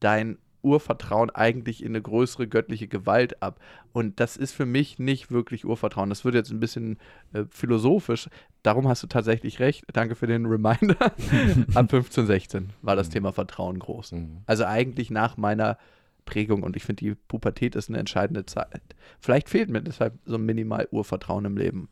[0.00, 3.60] dein Urvertrauen eigentlich in eine größere göttliche Gewalt ab.
[3.92, 6.08] Und das ist für mich nicht wirklich Urvertrauen.
[6.08, 6.98] Das wird jetzt ein bisschen
[7.32, 8.28] äh, philosophisch.
[8.62, 9.84] Darum hast du tatsächlich recht.
[9.92, 10.96] Danke für den Reminder.
[11.74, 13.12] Ab 15, 16 war das mhm.
[13.12, 14.12] Thema Vertrauen groß.
[14.12, 14.42] Mhm.
[14.46, 15.78] Also eigentlich nach meiner
[16.24, 18.82] Prägung und ich finde, die Pubertät ist eine entscheidende Zeit.
[19.18, 21.88] Vielleicht fehlt mir deshalb so ein minimal Urvertrauen im Leben.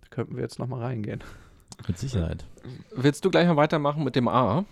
[0.00, 1.22] Da könnten wir jetzt nochmal reingehen.
[1.86, 2.44] Mit Sicherheit.
[2.94, 4.64] Willst du gleich mal weitermachen mit dem A?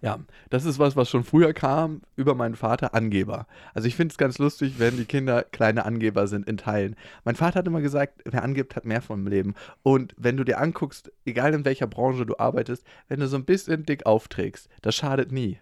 [0.00, 0.18] Ja,
[0.50, 3.46] das ist was, was schon früher kam über meinen Vater, Angeber.
[3.74, 6.96] Also ich finde es ganz lustig, wenn die Kinder kleine Angeber sind in Teilen.
[7.24, 9.54] Mein Vater hat immer gesagt, wer angibt, hat mehr vom Leben.
[9.82, 13.44] Und wenn du dir anguckst, egal in welcher Branche du arbeitest, wenn du so ein
[13.44, 15.58] bisschen dick aufträgst, das schadet nie.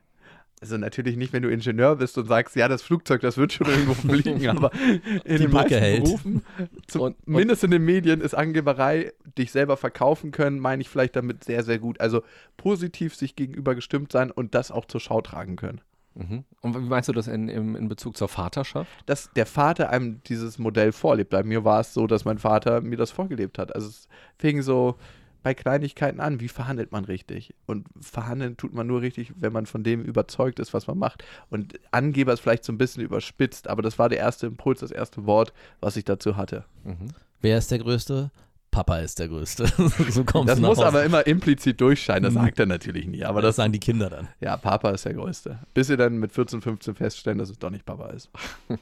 [0.60, 3.66] Also natürlich nicht, wenn du Ingenieur bist und sagst, ja, das Flugzeug, das wird schon
[3.66, 6.04] irgendwo fliegen, aber in Die den Brücke meisten hält.
[6.04, 6.42] Berufen,
[6.86, 11.64] zumindest in den Medien, ist Angeberei, dich selber verkaufen können, meine ich vielleicht damit sehr,
[11.64, 11.98] sehr gut.
[12.00, 12.22] Also
[12.58, 15.80] positiv sich gegenüber gestimmt sein und das auch zur Schau tragen können.
[16.14, 16.44] Mhm.
[16.60, 18.90] Und wie meinst du das in, in, in Bezug zur Vaterschaft?
[19.06, 21.30] Dass der Vater einem dieses Modell vorlebt.
[21.30, 23.74] Bei mir war es so, dass mein Vater mir das vorgelebt hat.
[23.74, 24.96] Also es fing so
[25.42, 26.40] bei Kleinigkeiten an.
[26.40, 27.55] Wie verhandelt man richtig?
[27.66, 31.24] Und verhandeln tut man nur richtig, wenn man von dem überzeugt ist, was man macht.
[31.48, 34.90] Und Angeber ist vielleicht so ein bisschen überspitzt, aber das war der erste Impuls, das
[34.90, 36.64] erste Wort, was ich dazu hatte.
[36.85, 37.09] Mhm.
[37.40, 38.31] Wer ist der Größte?
[38.70, 39.66] Papa ist der Größte.
[40.11, 40.87] so kommst Das muss Hause.
[40.87, 42.38] aber immer implizit durchscheinen, das Mhm.
[42.46, 43.24] sagt er natürlich nie.
[43.24, 44.28] Aber Aber das das, sagen die Kinder dann.
[44.40, 45.59] ja, Papa ist der Größte.
[45.74, 48.30] Bis sie dann mit 14, 15 feststellen, dass es doch nicht Papa ist.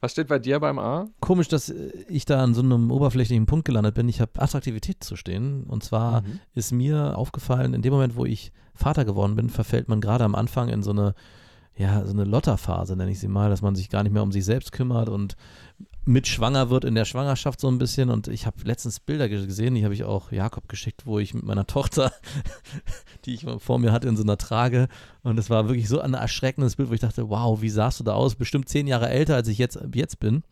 [0.00, 1.06] Was steht bei dir beim A?
[1.20, 4.08] Komisch, dass äh, ich da an so einem oberflächlichen Punkt gelandet bin.
[4.08, 5.64] Ich habe Attraktivität zu stehen.
[5.64, 6.40] Und zwar Mhm.
[6.54, 10.34] ist mir aufgefallen, in dem Moment, wo ich Vater geworden bin, verfällt man gerade am
[10.34, 11.14] Anfang in so eine,
[11.76, 14.32] ja, so eine Lotterphase, nenne ich sie mal, dass man sich gar nicht mehr um
[14.32, 15.36] sich selbst kümmert und
[16.04, 18.08] mit schwanger wird in der Schwangerschaft so ein bisschen.
[18.08, 21.34] Und ich habe letztens Bilder ge- gesehen, die habe ich auch Jakob geschickt, wo ich
[21.34, 22.12] mit meiner Tochter,
[23.26, 24.88] die ich vor mir hatte, in so einer Trage.
[25.22, 28.04] Und es war wirklich so ein erschreckendes Bild, wo ich dachte, wow, wie sahst du
[28.04, 28.36] da aus?
[28.36, 30.42] Bestimmt zehn Jahre älter, als ich jetzt, jetzt bin.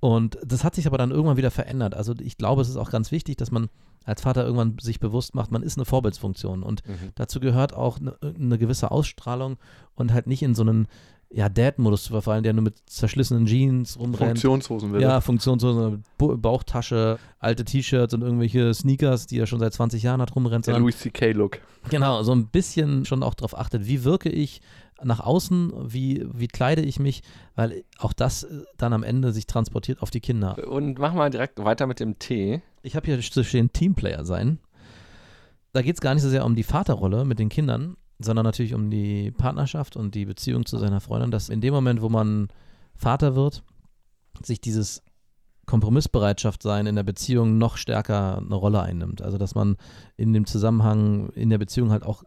[0.00, 1.94] Und das hat sich aber dann irgendwann wieder verändert.
[1.94, 3.68] Also ich glaube, es ist auch ganz wichtig, dass man
[4.04, 6.62] als Vater irgendwann sich bewusst macht, man ist eine Vorbildsfunktion.
[6.62, 7.12] Und Mhm.
[7.16, 9.56] dazu gehört auch eine, eine gewisse Ausstrahlung
[9.94, 10.86] und halt nicht in so einen
[11.30, 14.18] ja, Dad-Modus zu verfallen, der nur mit zerschlissenen Jeans rumrennt.
[14.38, 19.72] Funktionshosen will Ja, Funktionshose, Bu- Bauchtasche, alte T-Shirts und irgendwelche Sneakers, die er schon seit
[19.74, 20.66] 20 Jahren hat rumrennt.
[20.66, 21.58] Der Louis C.K.-Look.
[21.90, 24.60] Genau, so ein bisschen schon auch darauf achtet, wie wirke ich
[25.02, 27.22] nach außen, wie, wie kleide ich mich,
[27.54, 30.56] weil auch das äh, dann am Ende sich transportiert auf die Kinder.
[30.68, 32.62] Und machen wir direkt weiter mit dem T.
[32.82, 34.58] Ich habe hier zu stehen Teamplayer sein.
[35.72, 38.74] Da geht es gar nicht so sehr um die Vaterrolle mit den Kindern, sondern natürlich
[38.74, 42.48] um die Partnerschaft und die Beziehung zu seiner Freundin, dass in dem Moment, wo man
[42.94, 43.62] Vater wird,
[44.42, 45.02] sich dieses
[45.66, 49.20] Kompromissbereitschaft sein in der Beziehung noch stärker eine Rolle einnimmt.
[49.20, 49.76] Also dass man
[50.16, 52.22] in dem Zusammenhang in der Beziehung halt auch,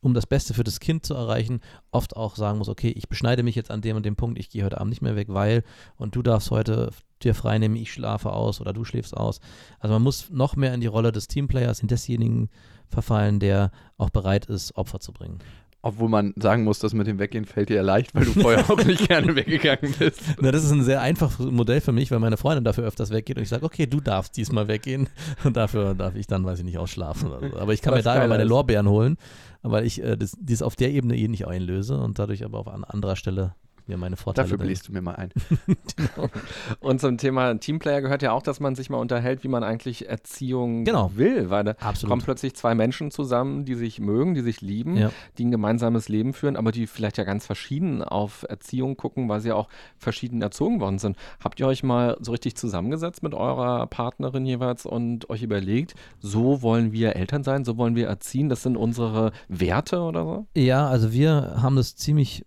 [0.00, 3.42] um das Beste für das Kind zu erreichen, oft auch sagen muss, okay, ich beschneide
[3.42, 5.64] mich jetzt an dem und dem Punkt, ich gehe heute Abend nicht mehr weg, weil
[5.96, 6.90] und du darfst heute
[7.24, 9.40] dir frei nehmen, ich schlafe aus oder du schläfst aus.
[9.78, 12.48] Also man muss noch mehr in die Rolle des Teamplayers, in desjenigen
[12.88, 15.38] verfallen, der auch bereit ist, Opfer zu bringen.
[15.84, 18.58] Obwohl man sagen muss, das mit dem Weggehen fällt dir ja leicht, weil du vorher
[18.70, 20.20] auch nicht gerne weggegangen bist.
[20.40, 23.36] Na, das ist ein sehr einfaches Modell für mich, weil meine Freundin dafür öfters weggeht
[23.36, 25.08] und ich sage, okay, du darfst diesmal weggehen
[25.44, 27.56] und dafür darf ich dann, weiß ich nicht, ausschlafen oder so.
[27.58, 28.44] Aber ich kann Was mir da immer meine.
[28.44, 29.16] Lorbeeren holen,
[29.62, 32.68] weil ich äh, das, dies auf der Ebene eh nicht einlöse und dadurch aber auf
[32.68, 33.56] an anderer Stelle
[33.88, 35.30] mir meine Vorteile Dafür bläst du mir mal ein.
[36.80, 40.08] Und zum Thema Teamplayer gehört ja auch, dass man sich mal unterhält, wie man eigentlich
[40.08, 41.10] Erziehung Genau.
[41.14, 42.10] will, weil da Absolut.
[42.10, 45.10] kommen plötzlich zwei Menschen zusammen, die sich mögen, die sich lieben, Ja.
[45.38, 49.40] die ein gemeinsames Leben führen, aber die vielleicht ja ganz verschieden auf Erziehung gucken, weil
[49.40, 49.68] sie ja auch
[49.98, 51.16] verschieden erzogen worden sind.
[51.42, 56.62] Habt ihr euch mal so richtig zusammengesetzt mit eurer Partnerin jeweils und euch überlegt, so
[56.62, 60.46] wollen wir Eltern sein, so wollen wir erziehen, das sind unsere Werte oder so?
[60.56, 62.44] Ja, also wir haben das ziemlich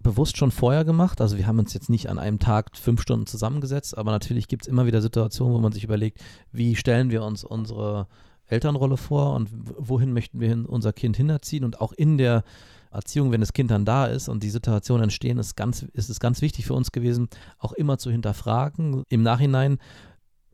[0.00, 1.20] bewusst schon vorher gemacht.
[1.20, 4.62] Also wir haben uns jetzt nicht an einem Tag fünf Stunden zusammengesetzt, aber natürlich gibt
[4.62, 6.20] es immer wieder Situationen, wo man sich überlegt,
[6.52, 8.06] wie stellen wir uns unsere
[8.46, 12.44] Elternrolle vor und wohin möchten wir unser Kind hinerziehen und auch in der
[12.90, 16.20] Erziehung, wenn das Kind dann da ist und die Situationen entstehen, ist, ganz, ist es
[16.20, 19.02] ganz wichtig für uns gewesen, auch immer zu hinterfragen.
[19.10, 19.78] Im Nachhinein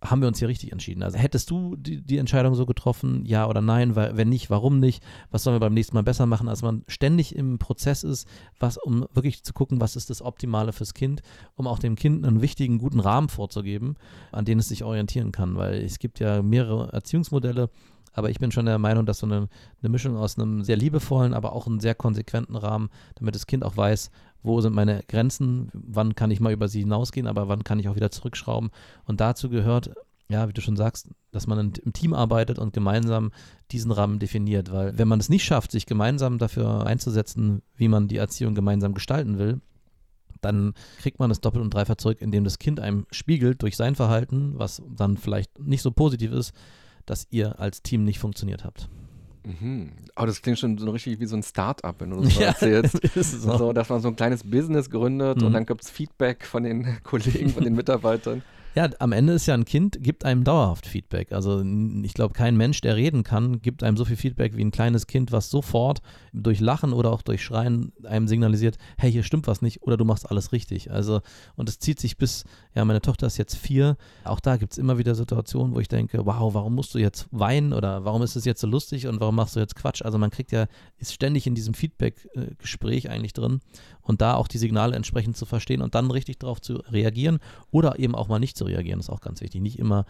[0.05, 1.03] haben wir uns hier richtig entschieden.
[1.03, 3.97] Also hättest du die, die Entscheidung so getroffen, ja oder nein?
[3.97, 5.03] Weil, wenn nicht, warum nicht?
[5.31, 6.49] Was sollen wir beim nächsten Mal besser machen?
[6.49, 10.73] Als man ständig im Prozess ist, was, um wirklich zu gucken, was ist das Optimale
[10.73, 11.23] fürs Kind,
[11.55, 13.97] um auch dem Kind einen wichtigen, guten Rahmen vorzugeben,
[14.31, 15.57] an den es sich orientieren kann.
[15.57, 17.71] Weil es gibt ja mehrere Erziehungsmodelle,
[18.14, 19.48] aber ich bin schon der Meinung, dass so eine,
[19.83, 23.64] eine Mischung aus einem sehr liebevollen, aber auch einem sehr konsequenten Rahmen, damit das Kind
[23.64, 24.11] auch weiß,
[24.42, 27.88] wo sind meine Grenzen, wann kann ich mal über sie hinausgehen, aber wann kann ich
[27.88, 28.70] auch wieder zurückschrauben.
[29.05, 29.90] Und dazu gehört,
[30.29, 33.31] ja, wie du schon sagst, dass man im Team arbeitet und gemeinsam
[33.72, 34.72] diesen Rahmen definiert.
[34.72, 38.94] Weil wenn man es nicht schafft, sich gemeinsam dafür einzusetzen, wie man die Erziehung gemeinsam
[38.94, 39.61] gestalten will,
[40.40, 43.94] dann kriegt man es doppelt und dreifach zurück, indem das Kind einem spiegelt durch sein
[43.94, 46.53] Verhalten, was dann vielleicht nicht so positiv ist,
[47.07, 48.88] dass ihr als Team nicht funktioniert habt.
[49.45, 49.90] Mhm.
[50.14, 52.95] Aber das klingt schon so richtig wie so ein Start-up, wenn du das so erzählst.
[53.17, 53.59] ist es auch.
[53.59, 55.47] So, dass man so ein kleines Business gründet Mhm.
[55.47, 58.43] und dann gibt es Feedback von den Kollegen, von den Mitarbeitern.
[58.75, 61.31] Ja, am Ende ist ja ein Kind, gibt einem dauerhaft Feedback.
[61.31, 61.63] Also
[62.03, 65.07] ich glaube, kein Mensch, der reden kann, gibt einem so viel Feedback wie ein kleines
[65.07, 69.63] Kind, was sofort durch Lachen oder auch durch Schreien einem signalisiert, hey, hier stimmt was
[69.63, 70.91] nicht oder du machst alles richtig.
[70.91, 71.21] Also,
[71.55, 73.97] und es zieht sich bis, ja, meine Tochter ist jetzt vier.
[74.25, 77.29] Auch da gibt es immer wieder Situationen, wo ich denke, wow, warum musst du jetzt
[77.31, 80.03] weinen oder warum ist es jetzt so lustig und warum machst du jetzt Quatsch?
[80.03, 80.67] Also man kriegt ja,
[80.99, 83.61] ist ständig in diesem Feedback-Gespräch eigentlich drin
[84.05, 87.40] und da auch die Signale entsprechend zu verstehen und dann richtig darauf zu reagieren
[87.71, 89.61] oder eben auch mal nicht zu reagieren, ist auch ganz wichtig.
[89.61, 90.05] Nicht immer,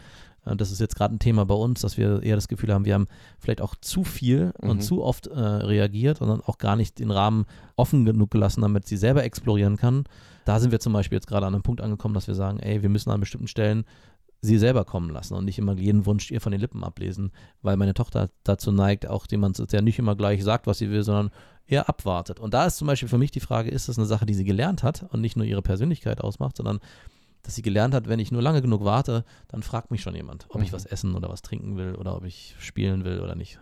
[0.44, 2.85] äh, das ist jetzt gerade ein Thema bei uns, dass wir eher das Gefühl haben,
[2.85, 3.07] wir haben
[3.38, 4.70] vielleicht auch zu viel mhm.
[4.70, 8.61] und zu oft äh, reagiert und dann auch gar nicht den Rahmen offen genug gelassen,
[8.61, 10.04] damit sie selber explorieren kann.
[10.44, 12.83] Da sind wir zum Beispiel jetzt gerade an einem Punkt angekommen, dass wir sagen, ey,
[12.83, 13.85] wir müssen an bestimmten Stellen
[14.44, 17.76] sie selber kommen lassen und nicht immer jeden Wunsch ihr von den Lippen ablesen, weil
[17.76, 21.30] meine Tochter dazu neigt, auch jemand, der nicht immer gleich sagt, was sie will, sondern
[21.66, 22.40] eher abwartet.
[22.40, 24.44] Und da ist zum Beispiel für mich die Frage, ist das eine Sache, die sie
[24.44, 26.80] gelernt hat und nicht nur ihre Persönlichkeit ausmacht, sondern
[27.42, 30.46] dass sie gelernt hat, wenn ich nur lange genug warte, dann fragt mich schon jemand,
[30.50, 30.64] ob mhm.
[30.64, 33.59] ich was essen oder was trinken will oder ob ich spielen will oder nicht.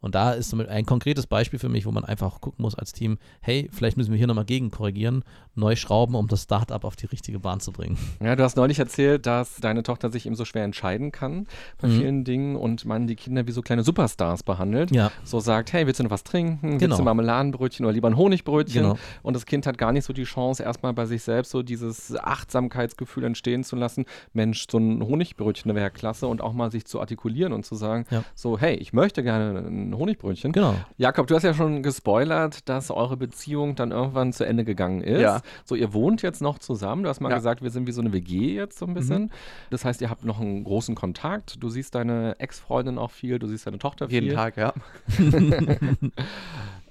[0.00, 3.18] Und da ist ein konkretes Beispiel für mich, wo man einfach gucken muss als Team,
[3.40, 7.38] hey, vielleicht müssen wir hier nochmal gegenkorrigieren, neu schrauben, um das Startup auf die richtige
[7.38, 7.98] Bahn zu bringen.
[8.22, 11.46] Ja, du hast neulich erzählt, dass deine Tochter sich eben so schwer entscheiden kann
[11.80, 11.92] bei mhm.
[11.92, 14.90] vielen Dingen und man die Kinder wie so kleine Superstars behandelt.
[14.94, 15.10] Ja.
[15.24, 16.78] So sagt, hey, willst du noch was trinken?
[16.78, 16.80] Genau.
[16.80, 18.82] Willst du Marmeladenbrötchen oder lieber ein Honigbrötchen?
[18.82, 18.98] Genau.
[19.22, 22.16] Und das Kind hat gar nicht so die Chance, erstmal bei sich selbst so dieses
[22.16, 24.06] Achtsamkeitsgefühl entstehen zu lassen.
[24.32, 28.06] Mensch, so ein Honigbrötchen wäre klasse und auch mal sich zu artikulieren und zu sagen,
[28.10, 28.24] ja.
[28.34, 30.52] so, hey, ich möchte gerne ein ein Honigbrötchen.
[30.52, 30.74] Genau.
[30.96, 35.20] Jakob, du hast ja schon gespoilert, dass eure Beziehung dann irgendwann zu Ende gegangen ist.
[35.20, 35.40] Ja.
[35.64, 37.02] So, ihr wohnt jetzt noch zusammen.
[37.02, 37.36] Du hast mal ja.
[37.36, 39.24] gesagt, wir sind wie so eine WG jetzt so ein bisschen.
[39.24, 39.30] Mhm.
[39.70, 41.62] Das heißt, ihr habt noch einen großen Kontakt.
[41.62, 44.22] Du siehst deine Ex-Freundin auch viel, du siehst deine Tochter viel.
[44.22, 44.72] Jeden Tag, ja.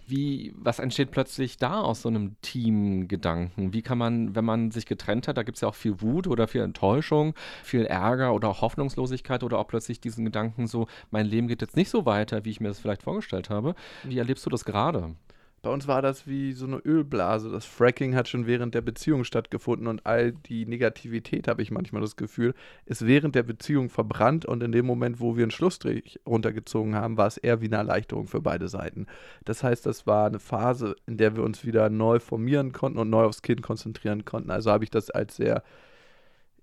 [0.09, 3.73] Wie, was entsteht plötzlich da aus so einem Teamgedanken?
[3.73, 6.27] Wie kann man, wenn man sich getrennt hat, da gibt es ja auch viel Wut
[6.27, 11.25] oder viel Enttäuschung, viel Ärger oder auch Hoffnungslosigkeit oder auch plötzlich diesen Gedanken so, mein
[11.25, 13.75] Leben geht jetzt nicht so weiter, wie ich mir das vielleicht vorgestellt habe.
[14.03, 15.15] Wie erlebst du das gerade?
[15.61, 17.51] Bei uns war das wie so eine Ölblase.
[17.51, 22.01] Das Fracking hat schon während der Beziehung stattgefunden und all die Negativität, habe ich manchmal
[22.01, 22.53] das Gefühl,
[22.85, 27.17] ist während der Beziehung verbrannt und in dem Moment, wo wir einen Schlussstrich runtergezogen haben,
[27.17, 29.07] war es eher wie eine Erleichterung für beide Seiten.
[29.43, 33.09] Das heißt, das war eine Phase, in der wir uns wieder neu formieren konnten und
[33.09, 34.51] neu aufs Kind konzentrieren konnten.
[34.51, 35.63] Also habe ich das als sehr,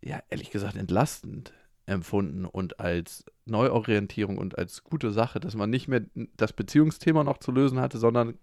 [0.03, 1.53] ja, ehrlich gesagt, entlastend
[1.87, 6.03] empfunden und als Neuorientierung und als gute Sache, dass man nicht mehr
[6.37, 8.35] das Beziehungsthema noch zu lösen hatte, sondern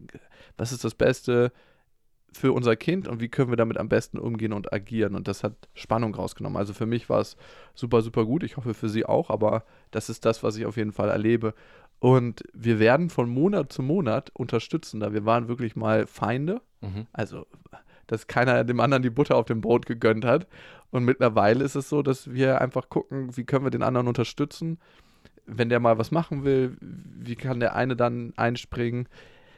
[0.58, 1.52] was ist das Beste
[2.32, 5.16] für unser Kind und wie können wir damit am besten umgehen und agieren.
[5.16, 6.58] Und das hat Spannung rausgenommen.
[6.58, 7.38] Also für mich war es
[7.76, 8.44] super, super gut.
[8.44, 11.54] Ich hoffe für Sie auch, aber das ist das, was ich auf jeden Fall erlebe.
[12.00, 15.14] Und wir werden von Monat zu Monat unterstützender.
[15.14, 16.62] Wir waren wirklich mal Feinde.
[16.82, 17.08] Mhm.
[17.14, 17.46] Also
[18.14, 20.48] dass keiner dem anderen die Butter auf dem Brot gegönnt hat.
[20.92, 24.78] Und mittlerweile ist es so, dass wir einfach gucken, wie können wir den anderen unterstützen.
[25.46, 29.10] Wenn der mal was machen will, wie kann der eine dann einspringen?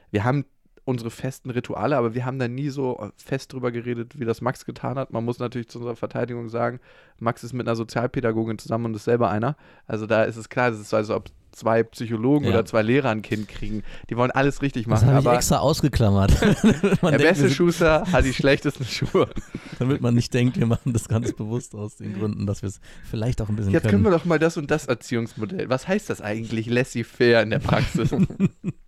[0.10, 0.46] Wir haben
[0.86, 4.66] unsere festen Rituale, aber wir haben da nie so fest drüber geredet, wie das Max
[4.66, 5.12] getan hat.
[5.12, 6.80] Man muss natürlich zu unserer Verteidigung sagen,
[7.20, 9.58] Max ist mit einer Sozialpädagogin zusammen und ist selber einer.
[9.88, 12.52] Also da ist es klar, das ist also, ob zwei Psychologen ja.
[12.52, 13.84] oder zwei Lehrer ein Kind kriegen.
[14.10, 15.08] Die wollen alles richtig machen.
[15.08, 16.40] Das habe ich extra ausgeklammert.
[17.02, 19.28] der beste Schuster hat die schlechtesten Schuhe.
[19.80, 22.80] Damit man nicht denkt, wir machen das ganz bewusst aus den Gründen, dass wir es
[23.10, 24.04] vielleicht auch ein bisschen Jetzt können.
[24.04, 25.70] können wir doch mal das und das Erziehungsmodell.
[25.70, 28.14] Was heißt das eigentlich laissez-faire in der Praxis?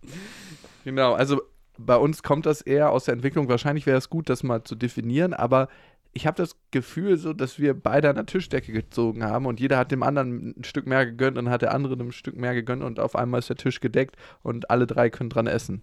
[0.84, 1.42] genau, also
[1.78, 3.48] bei uns kommt das eher aus der Entwicklung.
[3.48, 5.68] Wahrscheinlich wäre es gut, das mal zu definieren, aber
[6.12, 9.78] ich habe das Gefühl so, dass wir beide an der Tischdecke gezogen haben und jeder
[9.78, 12.82] hat dem anderen ein Stück mehr gegönnt und hat der andere ein Stück mehr gegönnt
[12.82, 15.82] und auf einmal ist der Tisch gedeckt und alle drei können dran essen.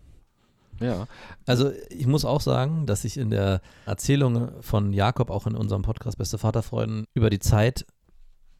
[0.79, 1.07] Ja,
[1.45, 5.83] also ich muss auch sagen, dass ich in der Erzählung von Jakob, auch in unserem
[5.83, 7.85] Podcast Beste Vaterfreuden, über die Zeit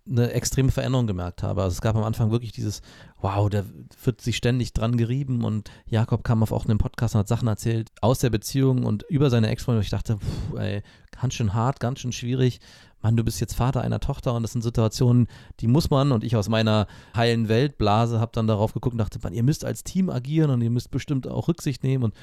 [0.08, 1.64] eine extreme Veränderung gemerkt habe.
[1.64, 2.82] Also es gab am Anfang wirklich dieses,
[3.22, 3.64] wow, da
[4.04, 7.48] wird sich ständig dran gerieben und Jakob kam auf auch einen Podcast und hat Sachen
[7.48, 9.82] erzählt aus der Beziehung und über seine Ex-Freundin.
[9.82, 10.84] Ich dachte, pff, ey,
[11.20, 12.60] ganz schön hart, ganz schön schwierig.
[13.02, 15.28] Mann, du bist jetzt Vater einer Tochter und das sind Situationen,
[15.60, 19.20] die muss man und ich aus meiner heilen Weltblase habe dann darauf geguckt und dachte,
[19.24, 22.14] man, ihr müsst als Team agieren und ihr müsst bestimmt auch Rücksicht nehmen und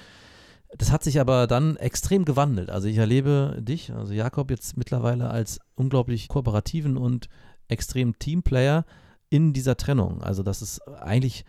[0.79, 2.71] das hat sich aber dann extrem gewandelt.
[2.71, 7.29] Also ich erlebe dich, also Jakob jetzt mittlerweile als unglaublich kooperativen und
[7.73, 8.85] extrem Teamplayer
[9.31, 10.23] in dieser Trennung.
[10.23, 11.45] Also, dass es eigentlich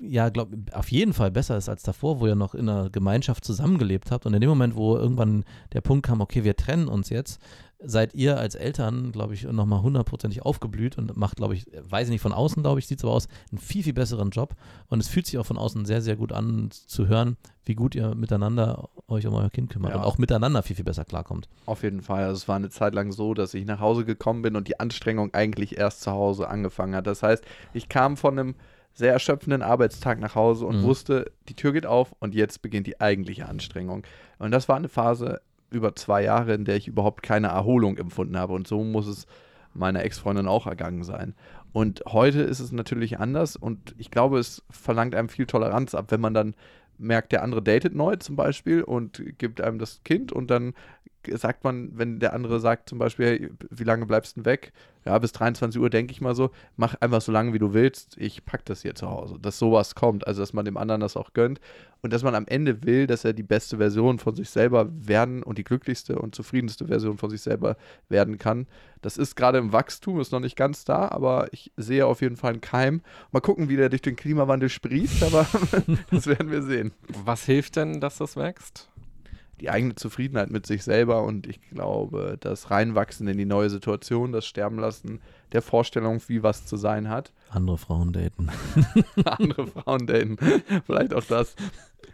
[0.00, 3.44] ja, glaube auf jeden Fall besser ist als davor, wo ihr noch in einer Gemeinschaft
[3.44, 4.26] zusammengelebt habt.
[4.26, 7.40] Und in dem Moment, wo irgendwann der Punkt kam, okay, wir trennen uns jetzt,
[7.80, 12.12] seid ihr als Eltern, glaube ich, nochmal hundertprozentig aufgeblüht und macht, glaube ich, weiß ich
[12.12, 14.54] nicht, von außen, glaube ich, sieht es aber aus, einen viel, viel besseren Job.
[14.88, 17.94] Und es fühlt sich auch von außen sehr, sehr gut an zu hören, wie gut
[17.94, 19.98] ihr miteinander euch um euer Kind kümmert Ja.
[19.98, 21.48] und auch miteinander viel, viel besser klarkommt.
[21.66, 22.24] Auf jeden Fall.
[22.24, 24.80] Also es war eine Zeit lang so, dass ich nach Hause gekommen bin und die
[24.80, 27.06] Anstrengung eigentlich erst zu Hause angefangen hat.
[27.06, 28.54] Das heißt, ich kam von einem
[28.94, 30.82] sehr erschöpfenden Arbeitstag nach Hause und Mhm.
[30.82, 34.02] wusste, die Tür geht auf und jetzt beginnt die eigentliche Anstrengung.
[34.40, 35.40] Und das war eine Phase
[35.70, 38.54] über zwei Jahre, in der ich überhaupt keine Erholung empfunden habe.
[38.54, 39.26] Und so muss es
[39.74, 41.34] meiner Ex-Freundin auch ergangen sein.
[41.72, 46.06] Und heute ist es natürlich anders und ich glaube, es verlangt einem viel Toleranz ab,
[46.10, 46.54] wenn man dann
[46.98, 50.74] merkt, der andere datet neu zum Beispiel und gibt einem das Kind und dann
[51.26, 54.72] sagt man, wenn der andere sagt zum Beispiel, wie lange bleibst du weg?
[55.04, 58.16] Ja, bis 23 Uhr denke ich mal so, mach einfach so lange, wie du willst,
[58.18, 59.38] ich pack das hier zu Hause.
[59.40, 61.60] Dass sowas kommt, also dass man dem anderen das auch gönnt
[62.02, 65.42] und dass man am Ende will, dass er die beste Version von sich selber werden
[65.42, 67.76] und die glücklichste und zufriedenste Version von sich selber
[68.08, 68.66] werden kann.
[69.00, 72.36] Das ist gerade im Wachstum, ist noch nicht ganz da, aber ich sehe auf jeden
[72.36, 73.02] Fall einen Keim.
[73.32, 75.46] Mal gucken, wie der durch den Klimawandel sprießt, aber
[76.10, 76.92] das werden wir sehen.
[77.24, 78.90] Was hilft denn, dass das wächst?
[79.60, 84.32] Die eigene Zufriedenheit mit sich selber und ich glaube, das Reinwachsen in die neue Situation,
[84.32, 85.20] das Sterben lassen
[85.52, 87.32] der Vorstellung, wie was zu sein hat.
[87.50, 88.48] Andere Frauen daten.
[89.24, 90.36] Andere Frauen daten,
[90.84, 91.56] vielleicht auch das.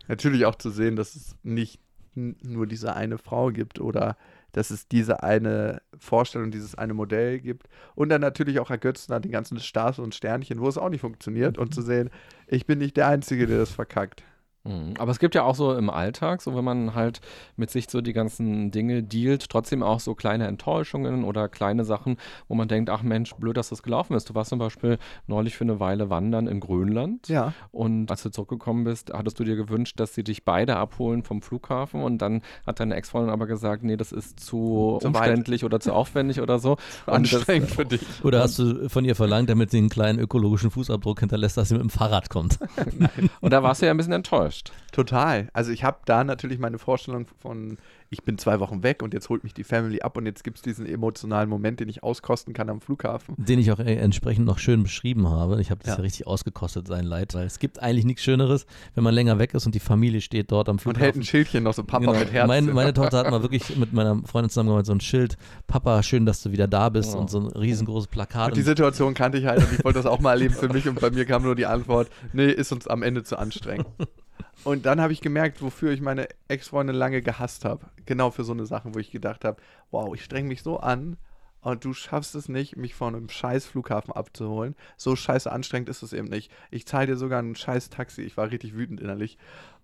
[0.08, 1.80] Natürlich auch zu sehen, dass es nicht
[2.14, 4.16] nur diese eine Frau gibt oder
[4.52, 7.68] dass es diese eine Vorstellung, dieses eine Modell gibt.
[7.96, 11.00] Und dann natürlich auch ergötzen an den ganzen Stars und Sternchen, wo es auch nicht
[11.00, 11.58] funktioniert.
[11.58, 12.10] Und zu sehen,
[12.46, 14.22] ich bin nicht der Einzige, der das verkackt.
[14.64, 14.94] Mhm.
[14.98, 17.20] Aber es gibt ja auch so im Alltag, so wenn man halt
[17.56, 22.16] mit sich so die ganzen Dinge dealt, trotzdem auch so kleine Enttäuschungen oder kleine Sachen,
[22.48, 24.30] wo man denkt, ach Mensch, blöd, dass das gelaufen ist.
[24.30, 27.52] Du warst zum Beispiel neulich für eine Weile wandern in Grönland Ja.
[27.72, 31.42] und als du zurückgekommen bist, hattest du dir gewünscht, dass sie dich beide abholen vom
[31.42, 35.16] Flughafen und dann hat deine Ex-Freundin aber gesagt, nee, das ist zu, Zu weit.
[35.28, 36.72] umständlich oder zu aufwendig oder so.
[37.06, 38.00] Und das- Anstrengend für dich.
[38.24, 41.74] Oder hast du von ihr verlangt, damit sie einen kleinen ökologischen Fußabdruck hinterlässt, dass sie
[41.74, 42.58] mit dem Fahrrad kommt?
[43.40, 44.53] Und da warst du ja ein bisschen enttäuscht.
[44.92, 45.48] Total.
[45.52, 47.78] Also ich habe da natürlich meine Vorstellung von,
[48.10, 50.58] ich bin zwei Wochen weg und jetzt holt mich die Family ab und jetzt gibt
[50.58, 53.34] es diesen emotionalen Moment, den ich auskosten kann am Flughafen.
[53.38, 55.60] Den ich auch äh, entsprechend noch schön beschrieben habe.
[55.60, 55.94] Ich habe das ja.
[55.96, 56.02] Ja.
[56.02, 59.66] richtig ausgekostet, sein Leid, weil es gibt eigentlich nichts Schöneres, wenn man länger weg ist
[59.66, 61.02] und die Familie steht dort am Und Flughafen.
[61.02, 62.18] hält ein Schildchen noch so Papa Genau.
[62.18, 62.46] mit Herz.
[62.46, 65.36] Meine, meine Tochter hat mal wirklich mit meiner Freundin zusammen so ein Schild,
[65.66, 67.18] Papa, schön, dass du wieder da bist Oh.
[67.18, 68.50] und so ein riesengroßes Plakat.
[68.52, 70.88] und die Situation kannte ich halt und ich wollte das auch mal erleben für mich
[70.88, 73.86] und bei mir kam nur die Antwort, nee, ist uns am Ende zu anstrengend.
[74.64, 77.86] Und dann habe ich gemerkt, wofür ich meine Ex-Freundin lange gehasst habe.
[78.06, 79.60] Genau für so eine Sache, wo ich gedacht habe,
[79.90, 81.16] wow, ich streng mich so an
[81.60, 84.74] und du schaffst es nicht, mich von einem scheiß Flughafen abzuholen.
[84.96, 86.52] So scheiße anstrengend ist es eben nicht.
[86.70, 88.22] Ich zahle dir sogar ein scheiß Taxi.
[88.22, 89.38] Ich war richtig wütend innerlich.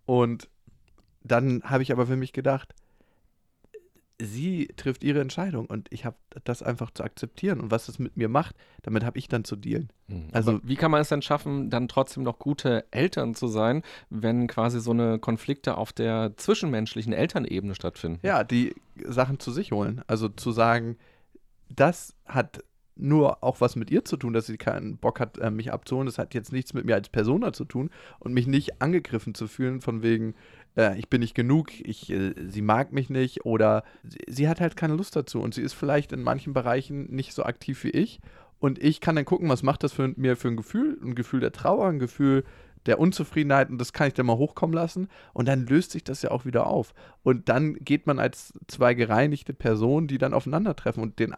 [0.04, 0.48] Und
[1.22, 2.74] dann habe ich aber für mich gedacht,
[4.20, 7.60] sie trifft ihre Entscheidung und ich habe das einfach zu akzeptieren.
[7.60, 9.88] Und was das mit mir macht, damit habe ich dann zu dealen.
[10.32, 13.82] Also Also- wie kann man es denn schaffen, dann trotzdem noch gute Eltern zu sein,
[14.10, 18.18] wenn quasi so eine Konflikte auf der zwischenmenschlichen Elternebene stattfinden?
[18.22, 20.02] Ja, die Sachen zu sich holen.
[20.06, 20.96] Also zu sagen,
[21.68, 22.62] das hat
[22.96, 26.04] nur auch was mit ihr zu tun, dass sie keinen Bock hat, äh, mich abzuholen.
[26.06, 29.46] Das hat jetzt nichts mit mir als Persona zu tun und mich nicht angegriffen zu
[29.46, 30.34] fühlen von wegen,
[30.76, 34.60] äh, ich bin nicht genug, ich, äh, sie mag mich nicht oder sie, sie hat
[34.60, 37.90] halt keine Lust dazu und sie ist vielleicht in manchen Bereichen nicht so aktiv wie
[37.90, 38.20] ich.
[38.58, 41.40] Und ich kann dann gucken, was macht das für mir für ein Gefühl, ein Gefühl
[41.40, 42.44] der Trauer, ein Gefühl
[42.86, 46.22] der Unzufriedenheit und das kann ich dann mal hochkommen lassen und dann löst sich das
[46.22, 46.94] ja auch wieder auf.
[47.22, 51.34] Und dann geht man als zwei gereinigte Personen, die dann aufeinandertreffen und den,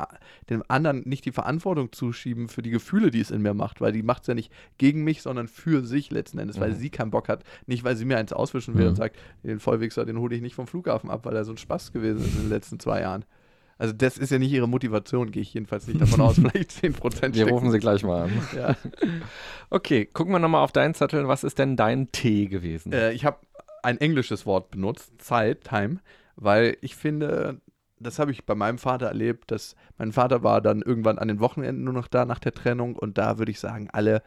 [0.50, 3.92] dem anderen nicht die Verantwortung zuschieben für die Gefühle, die es in mir macht, weil
[3.92, 6.76] die macht es ja nicht gegen mich, sondern für sich letzten Endes, weil Mhm.
[6.76, 8.90] sie keinen Bock hat, nicht weil sie mir eins auswischen will Mhm.
[8.90, 11.58] und sagt, den Vollwichser, den hole ich nicht vom Flughafen ab, weil er so ein
[11.58, 13.24] Spaß gewesen ist in den letzten zwei Jahren.
[13.82, 16.34] Also das ist ja nicht ihre Motivation, gehe ich jedenfalls nicht davon aus.
[16.36, 17.50] Vielleicht 10% Wir stecken.
[17.50, 18.30] rufen sie gleich mal an.
[18.56, 18.76] Ja.
[19.70, 21.26] Okay, gucken wir nochmal auf deinen Zettel.
[21.26, 22.92] Was ist denn dein T gewesen?
[22.92, 23.38] Äh, ich habe
[23.82, 25.96] ein englisches Wort benutzt, Zeit, Time,
[26.36, 27.60] weil ich finde,
[27.98, 31.40] das habe ich bei meinem Vater erlebt, dass mein Vater war dann irgendwann an den
[31.40, 34.22] Wochenenden nur noch da nach der Trennung und da würde ich sagen, alle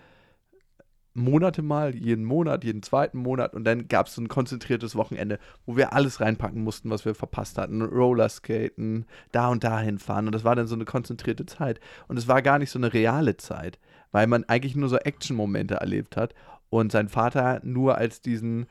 [1.15, 5.39] Monate mal, jeden Monat, jeden zweiten Monat und dann gab es so ein konzentriertes Wochenende,
[5.65, 7.81] wo wir alles reinpacken mussten, was wir verpasst hatten.
[7.81, 12.27] Rollerskaten, da und da hinfahren und das war dann so eine konzentrierte Zeit und es
[12.27, 13.79] war gar nicht so eine reale Zeit,
[14.11, 16.35] weil man eigentlich nur so Action-Momente erlebt hat
[16.69, 18.67] und sein Vater nur als diesen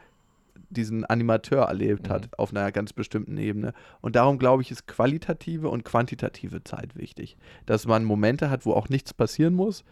[0.71, 3.73] diesen Animateur erlebt hat auf einer ganz bestimmten Ebene.
[4.01, 7.37] Und darum glaube ich, ist qualitative und quantitative Zeit wichtig.
[7.65, 9.85] Dass man Momente hat, wo auch nichts passieren muss,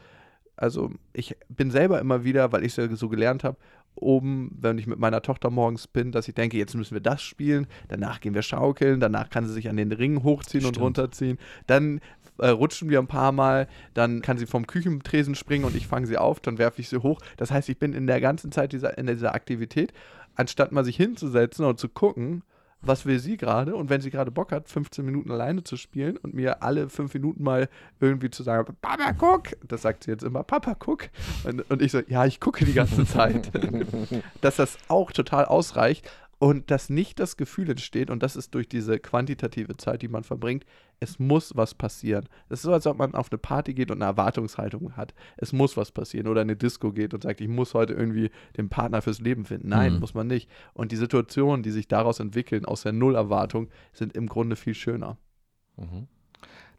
[0.57, 3.57] also ich bin selber immer wieder, weil ich es ja so gelernt habe,
[3.95, 7.23] oben, wenn ich mit meiner Tochter morgens bin, dass ich denke, jetzt müssen wir das
[7.23, 10.79] spielen, danach gehen wir schaukeln, danach kann sie sich an den Ring hochziehen Stimmt.
[10.79, 12.01] und runterziehen, dann
[12.39, 16.07] äh, rutschen wir ein paar Mal, dann kann sie vom Küchentresen springen und ich fange
[16.07, 17.21] sie auf, dann werfe ich sie hoch.
[17.37, 19.93] Das heißt, ich bin in der ganzen Zeit dieser, in dieser Aktivität,
[20.35, 22.43] anstatt mal sich hinzusetzen und zu gucken,
[22.83, 26.17] was will sie gerade und wenn sie gerade Bock hat, 15 Minuten alleine zu spielen
[26.17, 27.69] und mir alle fünf Minuten mal
[28.01, 31.09] irgendwie zu sagen, Papa, guck, das sagt sie jetzt immer, Papa, guck.
[31.45, 33.51] Und, und ich so, ja, ich gucke die ganze Zeit.
[34.41, 36.11] Dass das auch total ausreicht
[36.43, 40.25] und dass nicht das Gefühl entsteht, und das ist durch diese quantitative Zeit, die man
[40.25, 40.65] verbringt,
[40.99, 42.29] es muss was passieren.
[42.49, 45.15] Es ist so, als ob man auf eine Party geht und eine Erwartungshaltung hat.
[45.37, 46.27] Es muss was passieren.
[46.27, 49.45] Oder in eine Disco geht und sagt, ich muss heute irgendwie den Partner fürs Leben
[49.45, 49.69] finden.
[49.69, 50.01] Nein, Mhm.
[50.01, 50.51] muss man nicht.
[50.75, 55.19] Und die Situationen, die sich daraus entwickeln, aus der Nullerwartung, sind im Grunde viel schöner.
[55.77, 56.09] Mhm.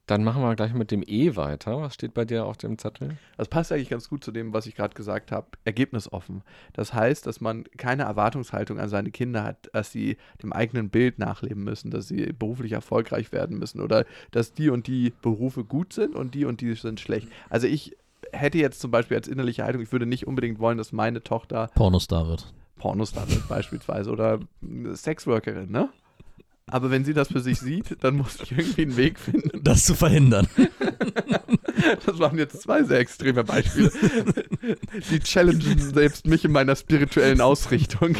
[0.05, 1.79] Dann machen wir gleich mit dem E weiter.
[1.79, 3.17] Was steht bei dir auf dem Zettel?
[3.37, 5.47] Das passt eigentlich ganz gut zu dem, was ich gerade gesagt habe.
[5.63, 6.41] Ergebnisoffen.
[6.73, 11.19] Das heißt, dass man keine Erwartungshaltung an seine Kinder hat, dass sie dem eigenen Bild
[11.19, 15.93] nachleben müssen, dass sie beruflich erfolgreich werden müssen oder dass die und die Berufe gut
[15.93, 17.29] sind und die und die sind schlecht.
[17.49, 17.95] Also ich
[18.33, 21.69] hätte jetzt zum Beispiel als innerliche Haltung, ich würde nicht unbedingt wollen, dass meine Tochter
[21.75, 22.53] Pornostar wird.
[22.77, 24.39] Pornostar wird beispielsweise oder
[24.93, 25.89] Sexworkerin, ne?
[26.73, 29.85] Aber wenn sie das für sich sieht, dann muss ich irgendwie einen Weg finden, Das
[29.85, 30.47] zu verhindern.
[32.05, 33.91] Das waren jetzt zwei sehr extreme Beispiele.
[35.11, 38.15] Die challengen selbst mich in meiner spirituellen Ausrichtung.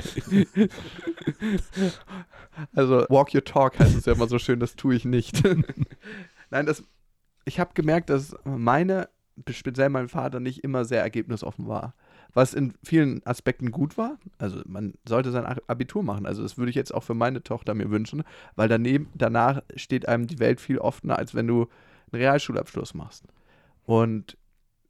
[2.76, 5.44] Also, walk your talk heißt es ja immer so schön, das tue ich nicht.
[6.52, 6.84] Nein, das,
[7.46, 9.08] ich habe gemerkt, dass meine,
[9.50, 11.96] speziell mein Vater, nicht immer sehr ergebnisoffen war.
[12.34, 14.18] Was in vielen Aspekten gut war.
[14.38, 16.26] Also, man sollte sein Abitur machen.
[16.26, 18.24] Also, das würde ich jetzt auch für meine Tochter mir wünschen,
[18.56, 21.68] weil daneben, danach steht einem die Welt viel offener, als wenn du
[22.12, 23.26] einen Realschulabschluss machst.
[23.86, 24.38] Und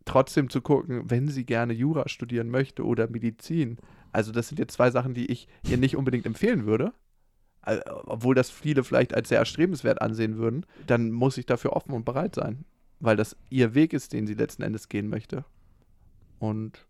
[0.05, 3.77] trotzdem zu gucken, wenn sie gerne Jura studieren möchte oder Medizin.
[4.11, 6.93] Also das sind jetzt zwei Sachen, die ich ihr nicht unbedingt empfehlen würde.
[8.05, 12.03] Obwohl das viele vielleicht als sehr erstrebenswert ansehen würden, dann muss ich dafür offen und
[12.03, 12.65] bereit sein.
[12.99, 15.45] Weil das ihr Weg ist, den sie letzten Endes gehen möchte.
[16.39, 16.85] Und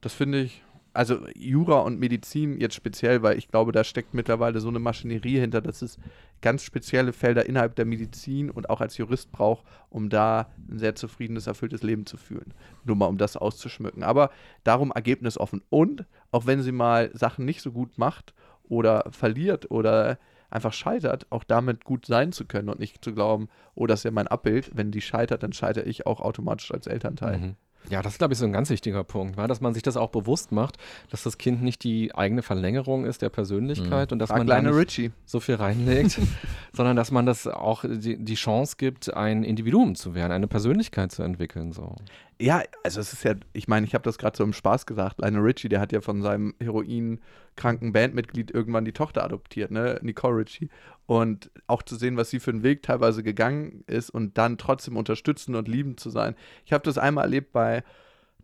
[0.00, 0.62] das finde ich,
[0.94, 5.38] also Jura und Medizin jetzt speziell, weil ich glaube, da steckt mittlerweile so eine Maschinerie
[5.38, 5.98] hinter, dass es
[6.40, 10.94] ganz spezielle Felder innerhalb der Medizin und auch als Jurist braucht, um da ein sehr
[10.94, 12.54] zufriedenes, erfülltes Leben zu führen.
[12.84, 14.02] Nur mal, um das auszuschmücken.
[14.02, 14.30] Aber
[14.64, 15.62] darum ergebnisoffen.
[15.70, 18.34] Und auch wenn sie mal Sachen nicht so gut macht
[18.64, 20.18] oder verliert oder
[20.50, 24.04] einfach scheitert, auch damit gut sein zu können und nicht zu glauben, oh, das ist
[24.04, 24.70] ja mein Abbild.
[24.74, 27.38] Wenn die scheitert, dann scheitere ich auch automatisch als Elternteil.
[27.38, 27.56] Mhm.
[27.90, 29.46] Ja, das ist, glaube ich, so ein ganz wichtiger Punkt, wa?
[29.46, 30.76] dass man sich das auch bewusst macht,
[31.10, 34.60] dass das Kind nicht die eigene Verlängerung ist der Persönlichkeit und dass Frag man da
[34.60, 35.12] nicht Richie.
[35.24, 36.20] so viel reinlegt,
[36.72, 41.12] sondern dass man das auch die, die Chance gibt, ein Individuum zu werden, eine Persönlichkeit
[41.12, 41.72] zu entwickeln.
[41.72, 41.96] So.
[42.40, 45.18] Ja, also es ist ja, ich meine, ich habe das gerade so im Spaß gesagt.
[45.18, 50.42] Lionel Richie, der hat ja von seinem heroinkranken Bandmitglied irgendwann die Tochter adoptiert, ne, Nicole
[50.42, 50.68] Richie.
[51.06, 54.96] Und auch zu sehen, was sie für einen Weg teilweise gegangen ist und dann trotzdem
[54.96, 56.36] unterstützen und liebend zu sein.
[56.64, 57.82] Ich habe das einmal erlebt bei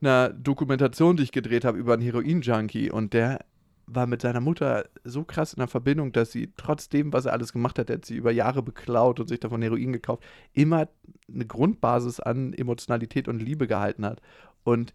[0.00, 3.44] einer Dokumentation, die ich gedreht habe über einen Heroin-Junkie und der
[3.86, 7.52] war mit seiner Mutter so krass in der Verbindung, dass sie trotzdem, was er alles
[7.52, 10.22] gemacht hat, er hat sie über Jahre beklaut und sich davon Heroin gekauft,
[10.52, 10.88] immer
[11.32, 14.20] eine Grundbasis an Emotionalität und Liebe gehalten hat.
[14.62, 14.94] Und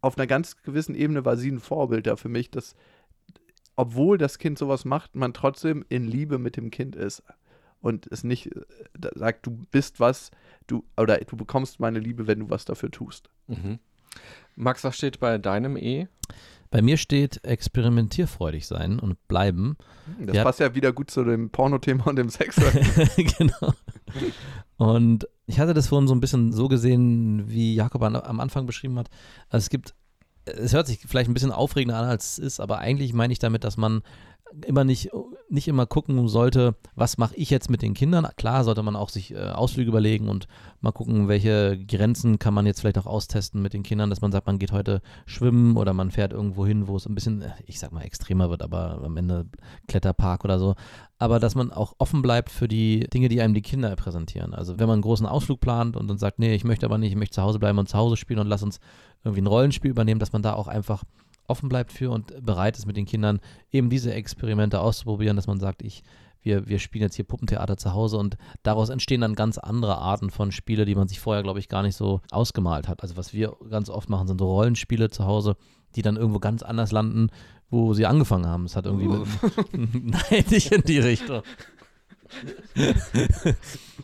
[0.00, 2.74] auf einer ganz gewissen Ebene war sie ein Vorbild da für mich, dass
[3.76, 7.22] obwohl das Kind sowas macht, man trotzdem in Liebe mit dem Kind ist
[7.80, 8.50] und es nicht
[9.14, 10.30] sagt, du bist was,
[10.66, 13.30] du oder du bekommst meine Liebe, wenn du was dafür tust.
[13.48, 13.78] Mhm.
[14.56, 16.06] Max, was steht bei deinem E?
[16.74, 19.76] Bei mir steht experimentierfreudig sein und bleiben.
[20.18, 20.42] Das Ja.
[20.42, 22.56] passt ja wieder gut zu dem Pornothema und dem Sex.
[23.38, 23.72] genau.
[24.76, 28.66] Und ich hatte das vorhin so ein bisschen so gesehen, wie Jakob an, am Anfang
[28.66, 29.08] beschrieben hat.
[29.50, 29.94] Also es gibt,
[30.46, 33.38] es hört sich vielleicht ein bisschen aufregender an, als es ist, aber eigentlich meine ich
[33.38, 34.02] damit, dass man
[34.66, 35.10] immer nicht,
[35.48, 38.26] nicht immer gucken sollte, was mache ich jetzt mit den Kindern.
[38.36, 40.46] Klar sollte man auch sich äh, Ausflüge überlegen und
[40.80, 44.32] mal gucken, welche Grenzen kann man jetzt vielleicht auch austesten mit den Kindern, dass man
[44.32, 47.50] sagt, man geht heute schwimmen oder man fährt irgendwo hin, wo es ein bisschen, äh,
[47.66, 49.46] ich sag mal, extremer wird, aber am Ende
[49.88, 50.74] Kletterpark oder so.
[51.18, 54.54] Aber dass man auch offen bleibt für die Dinge, die einem die Kinder präsentieren.
[54.54, 57.12] Also wenn man einen großen Ausflug plant und dann sagt, nee, ich möchte aber nicht,
[57.12, 58.80] ich möchte zu Hause bleiben und zu Hause spielen und lass uns
[59.24, 61.04] irgendwie ein Rollenspiel übernehmen, dass man da auch einfach
[61.46, 63.40] offen bleibt für und bereit ist mit den Kindern
[63.70, 66.02] eben diese Experimente auszuprobieren, dass man sagt, ich,
[66.42, 70.30] wir, wir spielen jetzt hier Puppentheater zu Hause und daraus entstehen dann ganz andere Arten
[70.30, 73.02] von Spiele, die man sich vorher, glaube ich, gar nicht so ausgemalt hat.
[73.02, 75.56] Also was wir ganz oft machen, sind so Rollenspiele zu Hause,
[75.96, 77.30] die dann irgendwo ganz anders landen,
[77.70, 78.66] wo sie angefangen haben.
[78.66, 79.26] Es hat irgendwie mit,
[79.72, 81.42] nein, nicht in die Richtung.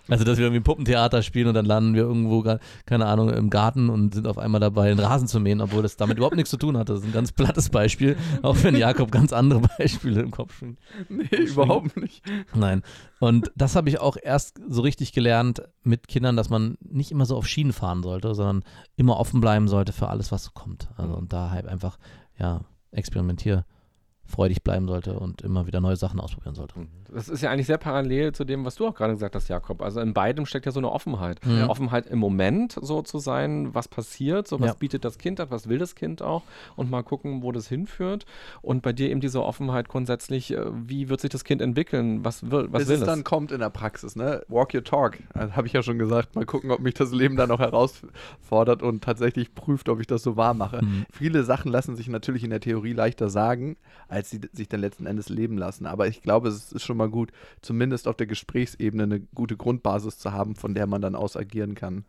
[0.09, 2.43] also, dass wir irgendwie ein Puppentheater spielen und dann landen wir irgendwo,
[2.87, 5.97] keine Ahnung, im Garten und sind auf einmal dabei, den Rasen zu mähen, obwohl das
[5.97, 6.93] damit überhaupt nichts zu tun hatte.
[6.93, 10.79] Das ist ein ganz plattes Beispiel, auch wenn Jakob ganz andere Beispiele im Kopf schwingt.
[11.09, 12.23] Nee, überhaupt nicht.
[12.55, 12.83] Nein.
[13.19, 17.27] Und das habe ich auch erst so richtig gelernt mit Kindern, dass man nicht immer
[17.27, 18.65] so auf Schienen fahren sollte, sondern
[18.97, 20.89] immer offen bleiben sollte für alles, was so kommt.
[20.97, 21.99] Also und da halt einfach,
[22.39, 22.63] ja,
[22.93, 23.65] experimentier
[24.31, 26.79] freudig bleiben sollte und immer wieder neue Sachen ausprobieren sollte.
[26.79, 26.89] Mhm.
[27.13, 29.83] Das ist ja eigentlich sehr parallel zu dem, was du auch gerade gesagt hast, Jakob.
[29.83, 31.45] Also in beidem steckt ja so eine Offenheit.
[31.45, 31.69] Mhm.
[31.69, 34.75] Offenheit im Moment so zu sein, was passiert, so was ja.
[34.75, 36.43] bietet das Kind hat, was will das Kind auch
[36.77, 38.27] und mal gucken, wo das hinführt.
[38.63, 42.51] Und bei dir eben diese Offenheit grundsätzlich, äh, wie wird sich das Kind entwickeln, was
[42.51, 44.43] will, was Bis will es dann kommt in der Praxis, ne?
[44.49, 46.37] Walk your talk, also, habe ich ja schon gesagt.
[46.37, 50.23] Mal gucken, ob mich das Leben dann auch herausfordert und tatsächlich prüft, ob ich das
[50.23, 50.85] so wahr mache.
[50.85, 51.07] Mhm.
[51.11, 53.77] Viele Sachen lassen sich natürlich in der Theorie leichter sagen,
[54.09, 55.87] als sie sich dann letzten Endes leben lassen.
[55.87, 57.31] Aber ich glaube, es ist schon mal gut,
[57.63, 61.75] zumindest auf der Gesprächsebene eine gute Grundbasis zu haben, von der man dann aus agieren
[61.75, 62.05] kann.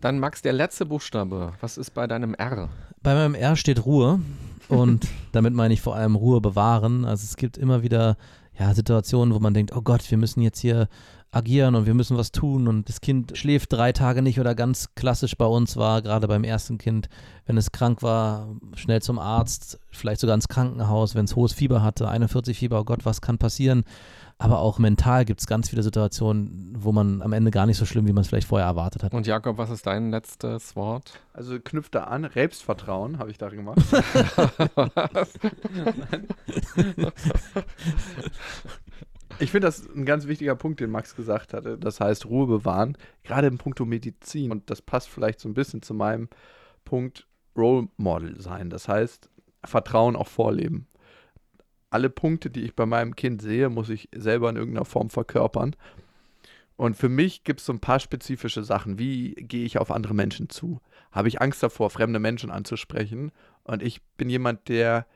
[0.00, 1.54] Dann Max, der letzte Buchstabe.
[1.60, 2.68] Was ist bei deinem R?
[3.02, 4.20] Bei meinem R steht Ruhe.
[4.68, 7.04] Und damit meine ich vor allem Ruhe bewahren.
[7.04, 8.16] Also es gibt immer wieder
[8.58, 10.88] ja, Situationen, wo man denkt, oh Gott, wir müssen jetzt hier
[11.34, 14.94] agieren und wir müssen was tun und das Kind schläft drei Tage nicht oder ganz
[14.94, 17.08] klassisch bei uns war, gerade beim ersten Kind,
[17.46, 21.82] wenn es krank war, schnell zum Arzt, vielleicht sogar ins Krankenhaus, wenn es hohes Fieber
[21.82, 23.84] hatte, 41 Fieber, oh Gott, was kann passieren?
[24.36, 27.86] Aber auch mental gibt es ganz viele Situationen, wo man am Ende gar nicht so
[27.86, 29.14] schlimm, wie man es vielleicht vorher erwartet hat.
[29.14, 31.20] Und Jakob, was ist dein letztes Wort?
[31.32, 33.78] Also knüpft da an, Rebsvertrauen habe ich darin gemacht.
[39.38, 41.78] Ich finde das ein ganz wichtiger Punkt, den Max gesagt hatte.
[41.78, 44.50] Das heißt, Ruhe bewahren, gerade im Punkto Medizin.
[44.50, 46.28] Und das passt vielleicht so ein bisschen zu meinem
[46.84, 47.26] Punkt
[47.56, 48.70] Role Model sein.
[48.70, 49.28] Das heißt,
[49.64, 50.86] Vertrauen auch vorleben.
[51.90, 55.76] Alle Punkte, die ich bei meinem Kind sehe, muss ich selber in irgendeiner Form verkörpern.
[56.76, 58.98] Und für mich gibt es so ein paar spezifische Sachen.
[58.98, 60.80] Wie gehe ich auf andere Menschen zu?
[61.12, 63.30] Habe ich Angst davor, fremde Menschen anzusprechen?
[63.62, 65.06] Und ich bin jemand, der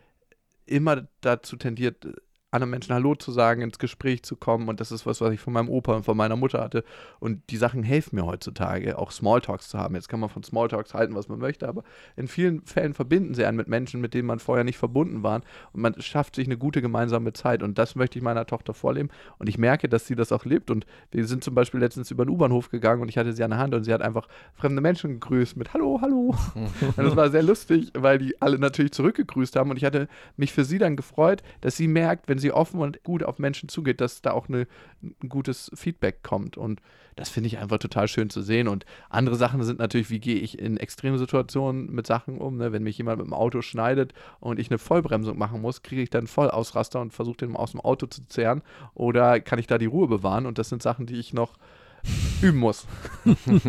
[0.66, 2.06] immer dazu tendiert,
[2.50, 4.68] anderen Menschen Hallo zu sagen, ins Gespräch zu kommen.
[4.68, 6.82] Und das ist was, was ich von meinem Opa und von meiner Mutter hatte.
[7.20, 9.94] Und die Sachen helfen mir heutzutage, auch Smalltalks zu haben.
[9.94, 11.82] Jetzt kann man von Smalltalks halten, was man möchte, aber
[12.16, 15.42] in vielen Fällen verbinden sie einen mit Menschen, mit denen man vorher nicht verbunden war.
[15.72, 17.62] Und man schafft sich eine gute gemeinsame Zeit.
[17.62, 19.10] Und das möchte ich meiner Tochter vorleben.
[19.38, 20.70] Und ich merke, dass sie das auch lebt.
[20.70, 23.50] Und wir sind zum Beispiel letztens über den U-Bahnhof gegangen und ich hatte sie an
[23.50, 26.34] der Hand und sie hat einfach fremde Menschen gegrüßt mit Hallo, Hallo.
[26.54, 29.70] und das war sehr lustig, weil die alle natürlich zurückgegrüßt haben.
[29.70, 32.80] Und ich hatte mich für sie dann gefreut, dass sie merkt, wenn wenn sie offen
[32.80, 34.68] und gut auf Menschen zugeht, dass da auch eine,
[35.02, 36.56] ein gutes Feedback kommt.
[36.56, 36.80] Und
[37.16, 38.68] das finde ich einfach total schön zu sehen.
[38.68, 42.58] Und andere Sachen sind natürlich, wie gehe ich in extremen Situationen mit Sachen um.
[42.58, 42.70] Ne?
[42.70, 46.10] Wenn mich jemand mit dem Auto schneidet und ich eine Vollbremsung machen muss, kriege ich
[46.10, 48.62] dann Vollausraster und versuche den aus dem Auto zu zehren.
[48.94, 50.46] Oder kann ich da die Ruhe bewahren?
[50.46, 51.58] Und das sind Sachen, die ich noch
[52.42, 52.86] üben muss.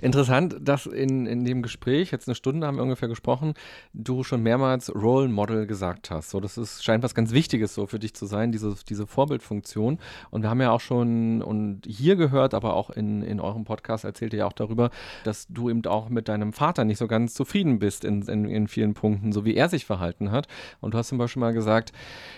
[0.00, 3.54] Interessant, dass in, in dem Gespräch, jetzt eine Stunde haben wir ungefähr gesprochen,
[3.92, 6.30] du schon mehrmals Role Model gesagt hast.
[6.30, 9.98] So, das ist, scheint was ganz Wichtiges so für dich zu sein, diese, diese Vorbildfunktion.
[10.30, 14.04] Und wir haben ja auch schon und hier gehört, aber auch in, in eurem Podcast
[14.04, 14.90] erzählt ihr ja auch darüber,
[15.24, 18.68] dass du eben auch mit deinem Vater nicht so ganz zufrieden bist in, in, in
[18.68, 20.46] vielen Punkten, so wie er sich verhalten hat.
[20.80, 21.92] Und du hast zum Beispiel mal gesagt,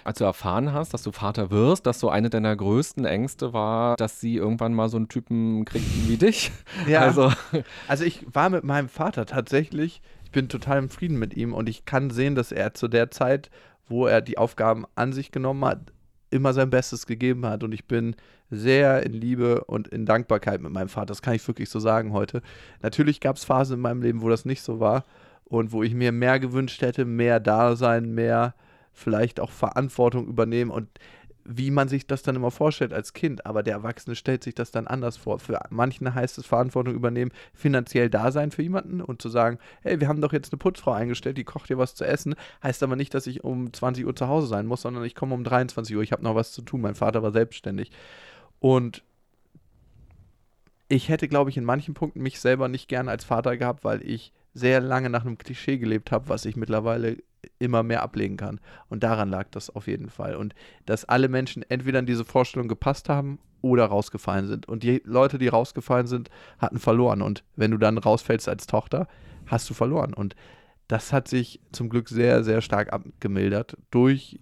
[0.05, 3.97] als du erfahren hast, dass du Vater wirst, dass so eine deiner größten Ängste war,
[3.97, 6.53] dass sie irgendwann mal so einen Typen kriegt wie dich.
[6.87, 7.01] Ja.
[7.01, 7.33] Also.
[7.89, 11.69] also ich war mit meinem Vater tatsächlich, ich bin total im Frieden mit ihm und
[11.69, 13.51] ich kann sehen, dass er zu der Zeit,
[13.89, 15.93] wo er die Aufgaben an sich genommen hat,
[16.31, 18.15] immer sein Bestes gegeben hat und ich bin
[18.51, 21.07] sehr in Liebe und in Dankbarkeit mit meinem Vater.
[21.07, 22.43] Das kann ich wirklich so sagen heute.
[22.83, 25.05] Natürlich gab es Phasen in meinem Leben, wo das nicht so war
[25.45, 28.55] und wo ich mir mehr gewünscht hätte, mehr Dasein, mehr
[28.93, 30.89] vielleicht auch Verantwortung übernehmen und
[31.49, 34.71] wie man sich das dann immer vorstellt als Kind, aber der Erwachsene stellt sich das
[34.71, 35.39] dann anders vor.
[35.39, 40.01] Für manchen heißt es Verantwortung übernehmen, finanziell da sein für jemanden und zu sagen, hey,
[40.01, 42.97] wir haben doch jetzt eine Putzfrau eingestellt, die kocht dir was zu essen, heißt aber
[42.97, 45.95] nicht, dass ich um 20 Uhr zu Hause sein muss, sondern ich komme um 23
[45.97, 46.81] Uhr, ich habe noch was zu tun.
[46.81, 47.91] Mein Vater war selbstständig.
[48.59, 49.03] Und
[50.89, 54.03] ich hätte, glaube ich, in manchen Punkten mich selber nicht gerne als Vater gehabt, weil
[54.03, 57.19] ich sehr lange nach einem Klischee gelebt habe, was ich mittlerweile
[57.59, 58.61] immer mehr ablegen kann.
[58.89, 60.37] Und daran lag das auf jeden Fall.
[60.37, 64.69] Und dass alle Menschen entweder in diese Vorstellung gepasst haben oder rausgefallen sind.
[64.69, 67.23] Und die Leute, die rausgefallen sind, hatten verloren.
[67.23, 69.09] Und wenn du dann rausfällst als Tochter,
[69.47, 70.15] hast du verloren.
[70.15, 70.37] Und
[70.89, 74.39] das hat sich zum Glück sehr, sehr stark abgemildert durch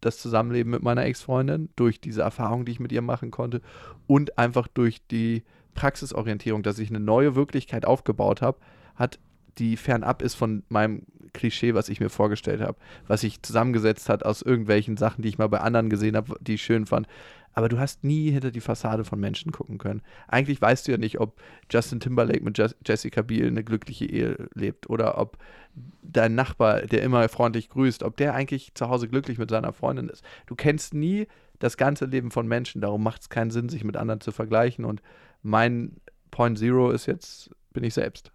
[0.00, 3.60] das Zusammenleben mit meiner Ex-Freundin, durch diese Erfahrung, die ich mit ihr machen konnte
[4.06, 8.58] und einfach durch die Praxisorientierung, dass ich eine neue Wirklichkeit aufgebaut habe,
[8.94, 9.18] hat
[9.58, 14.24] die fernab ist von meinem Klischee, was ich mir vorgestellt habe, was sich zusammengesetzt hat
[14.24, 17.06] aus irgendwelchen Sachen, die ich mal bei anderen gesehen habe, die ich schön fand.
[17.52, 20.02] Aber du hast nie hinter die Fassade von Menschen gucken können.
[20.28, 24.88] Eigentlich weißt du ja nicht, ob Justin Timberlake mit Jessica Biel eine glückliche Ehe lebt
[24.88, 25.36] oder ob
[26.02, 30.08] dein Nachbar, der immer freundlich grüßt, ob der eigentlich zu Hause glücklich mit seiner Freundin
[30.08, 30.24] ist.
[30.46, 31.26] Du kennst nie
[31.58, 34.84] das ganze Leben von Menschen, darum macht es keinen Sinn, sich mit anderen zu vergleichen.
[34.84, 35.02] Und
[35.42, 35.96] mein
[36.30, 38.32] Point Zero ist jetzt, bin ich selbst.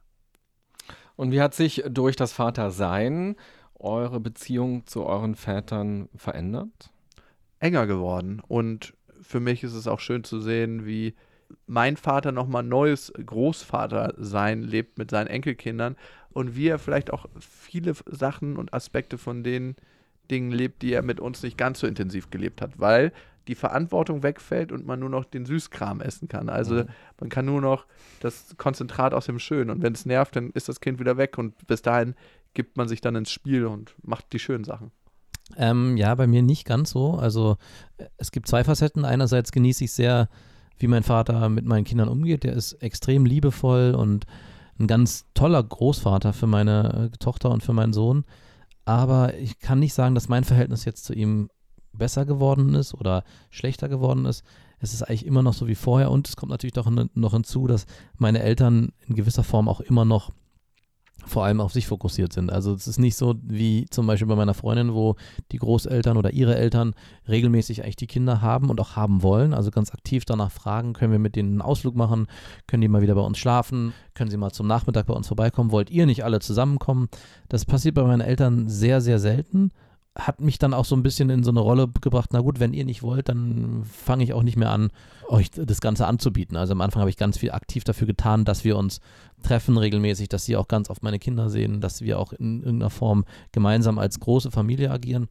[1.15, 3.35] Und wie hat sich durch das Vatersein
[3.79, 6.91] eure Beziehung zu euren Vätern verändert?
[7.59, 8.41] Enger geworden.
[8.47, 11.15] Und für mich ist es auch schön zu sehen, wie
[11.67, 15.95] mein Vater nochmal neues Großvatersein lebt mit seinen Enkelkindern
[16.31, 19.75] und wie er vielleicht auch viele Sachen und Aspekte von den
[20.29, 23.13] Dingen lebt, die er mit uns nicht ganz so intensiv gelebt hat, weil
[23.47, 26.49] die Verantwortung wegfällt und man nur noch den Süßkram essen kann.
[26.49, 26.87] Also mhm.
[27.19, 27.85] man kann nur noch
[28.19, 31.37] das Konzentrat aus dem Schönen und wenn es nervt, dann ist das Kind wieder weg
[31.37, 32.15] und bis dahin
[32.53, 34.91] gibt man sich dann ins Spiel und macht die schönen Sachen.
[35.57, 37.13] Ähm, ja, bei mir nicht ganz so.
[37.13, 37.57] Also
[37.97, 39.05] äh, es gibt zwei Facetten.
[39.05, 40.27] Einerseits genieße ich sehr,
[40.77, 42.43] wie mein Vater mit meinen Kindern umgeht.
[42.43, 44.25] Der ist extrem liebevoll und
[44.79, 48.25] ein ganz toller Großvater für meine äh, Tochter und für meinen Sohn.
[48.85, 51.49] Aber ich kann nicht sagen, dass mein Verhältnis jetzt zu ihm
[51.95, 54.43] besser geworden ist oder schlechter geworden ist.
[54.79, 57.67] Es ist eigentlich immer noch so wie vorher und es kommt natürlich doch noch hinzu,
[57.67, 57.85] dass
[58.17, 60.31] meine Eltern in gewisser Form auch immer noch
[61.25, 62.51] vor allem auf sich fokussiert sind.
[62.51, 65.15] Also es ist nicht so wie zum Beispiel bei meiner Freundin, wo
[65.51, 66.93] die Großeltern oder ihre Eltern
[67.27, 69.53] regelmäßig eigentlich die Kinder haben und auch haben wollen.
[69.53, 72.27] Also ganz aktiv danach fragen, können wir mit denen einen Ausflug machen,
[72.67, 75.71] können die mal wieder bei uns schlafen, können sie mal zum Nachmittag bei uns vorbeikommen,
[75.71, 77.07] wollt ihr nicht alle zusammenkommen?
[77.49, 79.71] Das passiert bei meinen Eltern sehr, sehr selten
[80.15, 82.73] hat mich dann auch so ein bisschen in so eine Rolle gebracht, na gut, wenn
[82.73, 84.91] ihr nicht wollt, dann fange ich auch nicht mehr an,
[85.27, 86.55] euch das Ganze anzubieten.
[86.55, 89.01] Also am Anfang habe ich ganz viel aktiv dafür getan, dass wir uns
[89.43, 92.89] treffen regelmäßig, dass sie auch ganz oft meine Kinder sehen, dass wir auch in irgendeiner
[92.89, 95.27] Form gemeinsam als große Familie agieren.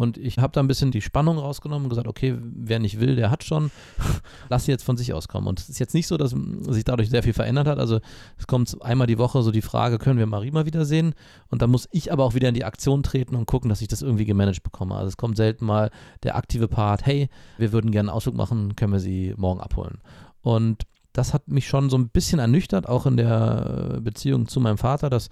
[0.00, 3.16] Und ich habe da ein bisschen die Spannung rausgenommen und gesagt, okay, wer nicht will,
[3.16, 3.70] der hat schon.
[4.48, 5.46] Lass sie jetzt von sich auskommen.
[5.46, 6.34] Und es ist jetzt nicht so, dass
[6.68, 7.78] sich dadurch sehr viel verändert hat.
[7.78, 8.00] Also
[8.38, 11.12] es kommt einmal die Woche so die Frage, können wir Marie mal wiedersehen?
[11.50, 13.88] Und dann muss ich aber auch wieder in die Aktion treten und gucken, dass ich
[13.88, 14.94] das irgendwie gemanagt bekomme.
[14.94, 15.90] Also es kommt selten mal
[16.22, 17.28] der aktive Part, hey,
[17.58, 19.98] wir würden gerne einen Ausflug machen, können wir sie morgen abholen.
[20.40, 24.78] Und das hat mich schon so ein bisschen ernüchtert, auch in der Beziehung zu meinem
[24.78, 25.28] Vater, dass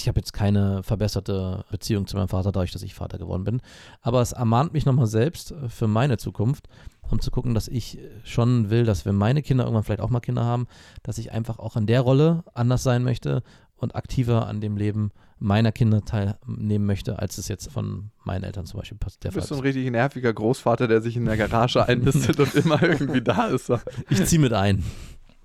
[0.00, 3.60] ich habe jetzt keine verbesserte Beziehung zu meinem Vater, dadurch, dass ich Vater geworden bin.
[4.00, 6.68] Aber es ermahnt mich nochmal selbst äh, für meine Zukunft,
[7.10, 10.20] um zu gucken, dass ich schon will, dass wenn meine Kinder irgendwann vielleicht auch mal
[10.20, 10.66] Kinder haben,
[11.02, 13.42] dass ich einfach auch in der Rolle anders sein möchte
[13.76, 15.12] und aktiver an dem Leben
[15.42, 19.34] meiner Kinder teilnehmen möchte, als es jetzt von meinen Eltern zum Beispiel der Fall ist.
[19.34, 22.80] Du bist so ein richtig nerviger Großvater, der sich in der Garage einnistet und immer
[22.80, 23.72] irgendwie da ist.
[24.08, 24.84] Ich ziehe mit ein.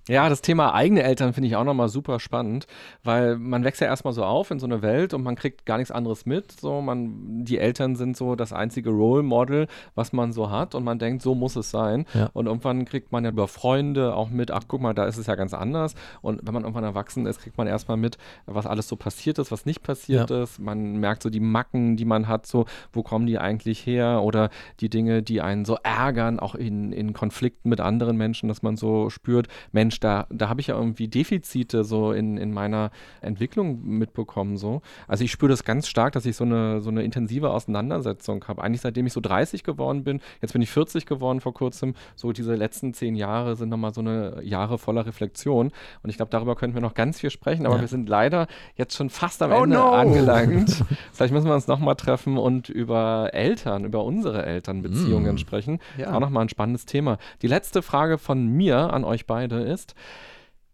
[0.08, 2.66] Ja, das Thema eigene Eltern finde ich auch nochmal super spannend,
[3.04, 5.78] weil man wächst ja erstmal so auf in so eine Welt und man kriegt gar
[5.78, 6.52] nichts anderes mit.
[6.52, 10.84] So, man, die Eltern sind so das einzige Role Model, was man so hat und
[10.84, 12.06] man denkt, so muss es sein.
[12.14, 12.30] Ja.
[12.34, 15.28] Und irgendwann kriegt man ja über Freunde auch mit, ach guck mal, da ist es
[15.28, 15.94] ja ganz anders.
[16.22, 19.52] Und wenn man irgendwann erwachsen ist, kriegt man erstmal mit, was alles so passiert ist,
[19.52, 20.44] was nicht passiert ja.
[20.44, 20.60] ist.
[20.60, 24.22] Man merkt so die Macken, die man hat, so, wo kommen die eigentlich her?
[24.24, 24.50] Oder
[24.80, 28.78] die Dinge, die einen so ärgern, auch in, in Konflikten mit anderen Menschen, dass man
[28.78, 32.92] so spürt, Mensch, Mensch, da, da habe ich ja irgendwie Defizite so in, in meiner
[33.22, 34.58] Entwicklung mitbekommen.
[34.58, 34.82] So.
[35.08, 38.64] Also ich spüre das ganz stark, dass ich so eine, so eine intensive Auseinandersetzung habe.
[38.64, 42.32] Eigentlich seitdem ich so 30 geworden bin, jetzt bin ich 40 geworden vor kurzem, so
[42.32, 45.72] diese letzten zehn Jahre sind nochmal so eine Jahre voller Reflexion.
[46.04, 47.82] Und ich glaube, darüber könnten wir noch ganz viel sprechen, aber ja.
[47.82, 49.92] wir sind leider jetzt schon fast am oh Ende no.
[49.92, 50.84] angelangt.
[51.14, 55.38] Vielleicht müssen wir uns nochmal treffen und über Eltern, über unsere Elternbeziehungen mm.
[55.38, 55.80] sprechen.
[55.98, 56.14] Ja.
[56.14, 57.18] Auch nochmal ein spannendes Thema.
[57.42, 59.96] Die letzte Frage von mir an euch beide ist, ist,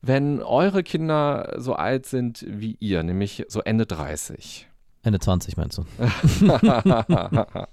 [0.06, 4.68] wenn eure Kinder so alt sind wie ihr, nämlich so Ende 30.
[5.02, 5.86] Ende 20 meinst du?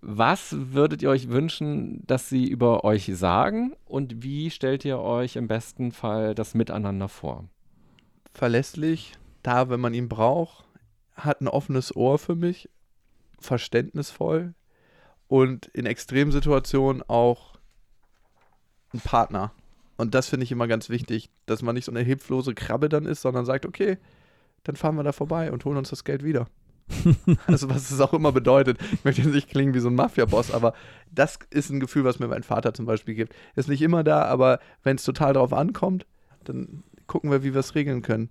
[0.00, 5.36] Was würdet ihr euch wünschen, dass sie über euch sagen und wie stellt ihr euch
[5.36, 7.48] im besten Fall das Miteinander vor?
[8.32, 10.64] Verlässlich, da, wenn man ihn braucht,
[11.14, 12.68] hat ein offenes Ohr für mich,
[13.40, 14.54] verständnisvoll
[15.26, 17.58] und in Extremsituationen auch
[18.94, 19.52] ein Partner.
[19.98, 23.04] Und das finde ich immer ganz wichtig, dass man nicht so eine hilflose Krabbe dann
[23.04, 23.98] ist, sondern sagt, okay,
[24.62, 26.46] dann fahren wir da vorbei und holen uns das Geld wieder.
[27.46, 28.78] also was es auch immer bedeutet.
[28.92, 30.72] Ich möchte jetzt nicht klingen wie so ein Mafia-Boss, aber
[31.10, 33.34] das ist ein Gefühl, was mir mein Vater zum Beispiel gibt.
[33.56, 36.06] Ist nicht immer da, aber wenn es total darauf ankommt,
[36.44, 38.30] dann gucken wir, wie wir es regeln können.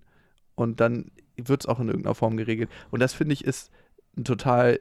[0.56, 2.70] Und dann wird es auch in irgendeiner Form geregelt.
[2.90, 3.72] Und das finde ich ist
[4.18, 4.80] ein total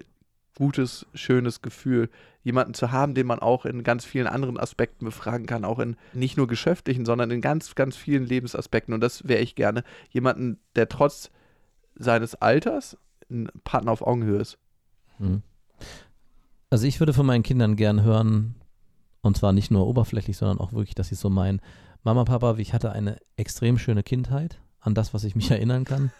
[0.56, 2.10] gutes, schönes Gefühl,
[2.42, 5.96] jemanden zu haben, den man auch in ganz vielen anderen Aspekten befragen kann, auch in
[6.12, 8.92] nicht nur geschäftlichen, sondern in ganz, ganz vielen Lebensaspekten.
[8.94, 9.84] Und das wäre ich gerne.
[10.10, 11.30] Jemanden, der trotz
[11.94, 12.96] seines Alters
[13.30, 14.58] ein Partner auf Augenhöhe ist.
[15.18, 15.42] Mhm.
[16.70, 18.56] Also ich würde von meinen Kindern gern hören,
[19.20, 21.60] und zwar nicht nur oberflächlich, sondern auch wirklich, dass sie so meinen,
[22.02, 26.12] Mama, Papa, ich hatte eine extrem schöne Kindheit, an das, was ich mich erinnern kann.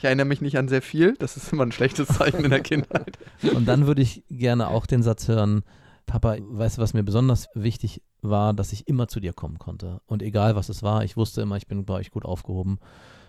[0.00, 2.62] Ich erinnere mich nicht an sehr viel, das ist immer ein schlechtes Zeichen in der
[2.62, 3.18] Kindheit.
[3.54, 5.62] Und dann würde ich gerne auch den Satz hören,
[6.06, 10.00] Papa, weißt du, was mir besonders wichtig war, dass ich immer zu dir kommen konnte.
[10.06, 12.78] Und egal was es war, ich wusste immer, ich bin bei euch gut aufgehoben.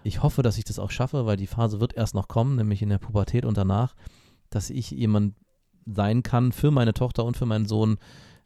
[0.03, 2.82] Ich hoffe, dass ich das auch schaffe, weil die Phase wird erst noch kommen, nämlich
[2.82, 3.93] in der Pubertät und danach,
[4.49, 5.36] dass ich jemand
[5.86, 7.97] sein kann für meine Tochter und für meinen Sohn,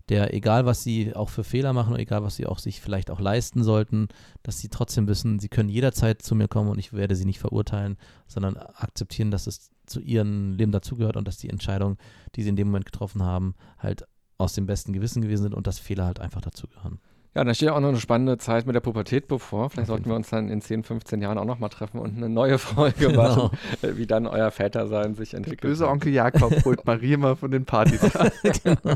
[0.10, 3.20] der, egal was sie auch für Fehler machen egal was sie auch sich vielleicht auch
[3.20, 4.08] leisten sollten,
[4.44, 7.40] dass sie trotzdem wissen, sie können jederzeit zu mir kommen und ich werde sie nicht
[7.40, 7.98] verurteilen,
[8.28, 11.98] sondern akzeptieren, dass es zu ihrem Leben dazugehört und dass die Entscheidungen,
[12.36, 14.06] die sie in dem Moment getroffen haben, halt
[14.38, 17.00] aus dem besten Gewissen gewesen sind und dass Fehler halt einfach dazugehören.
[17.36, 19.70] Ja, da steht auch noch eine spannende Zeit mit der Pubertät bevor.
[19.70, 22.58] Vielleicht sollten wir uns dann in 10, 15 Jahren auch nochmal treffen und eine neue
[22.60, 23.24] Folge genau.
[23.24, 25.64] machen, wie dann euer Vätersein sich entwickelt.
[25.64, 28.00] Der böse Onkel Jakob holt Marie mal von den Partys.
[28.64, 28.96] genau.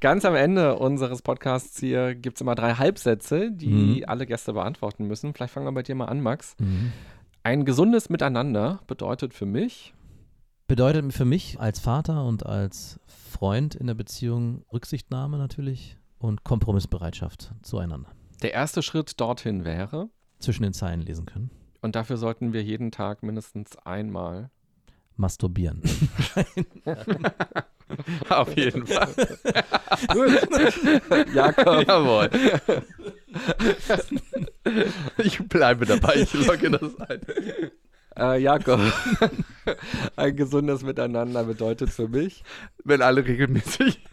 [0.00, 3.66] Ganz am Ende unseres Podcasts hier gibt es immer drei Halbsätze, die
[4.00, 4.04] mhm.
[4.06, 5.34] alle Gäste beantworten müssen.
[5.34, 6.56] Vielleicht fangen wir bei dir mal an, Max.
[6.58, 6.92] Mhm.
[7.42, 9.92] Ein gesundes Miteinander bedeutet für mich.
[10.66, 17.52] Bedeutet für mich als Vater und als Freund in der Beziehung Rücksichtnahme natürlich und Kompromissbereitschaft
[17.62, 18.10] zueinander.
[18.42, 20.08] Der erste Schritt dorthin wäre?
[20.38, 21.50] Zwischen den Zeilen lesen können.
[21.82, 24.50] Und dafür sollten wir jeden Tag mindestens einmal
[25.16, 25.82] masturbieren.
[28.30, 29.14] Auf jeden Fall.
[31.34, 31.86] Jakob.
[31.86, 32.30] Jawohl.
[35.18, 37.20] Ich bleibe dabei, ich logge das ein.
[38.16, 38.80] Äh, Jakob,
[40.16, 42.44] ein gesundes Miteinander bedeutet für mich,
[42.84, 44.04] wenn alle regelmäßig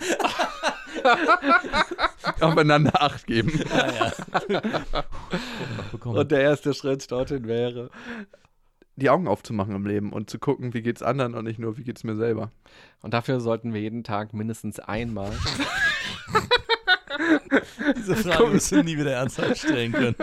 [2.39, 3.59] aufeinander Acht geben.
[3.69, 4.11] Ja,
[4.61, 4.61] ja.
[6.03, 7.89] und der erste Schritt dorthin wäre,
[8.95, 11.83] die Augen aufzumachen im Leben und zu gucken, wie geht's anderen und nicht nur, wie
[11.83, 12.51] geht's mir selber.
[13.01, 15.31] Und dafür sollten wir jeden Tag mindestens einmal.
[17.97, 20.15] Diese Frage wirst du nie wieder ernsthaft stellen können.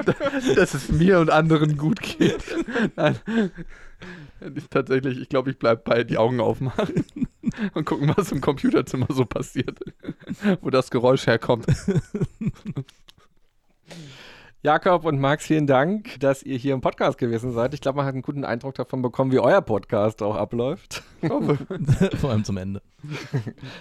[0.55, 2.43] Dass es mir und anderen gut geht.
[2.97, 3.18] Nein.
[4.55, 7.05] Ich, tatsächlich, ich glaube, ich bleibe bei die Augen aufmachen
[7.74, 9.78] und gucken, was im Computerzimmer so passiert,
[10.61, 11.66] wo das Geräusch herkommt.
[14.61, 17.74] Jakob und Max, vielen Dank, dass ihr hier im Podcast gewesen seid.
[17.74, 21.05] Ich glaube, man hat einen guten Eindruck davon bekommen, wie euer Podcast auch abläuft.
[22.20, 22.82] Vor allem zum Ende.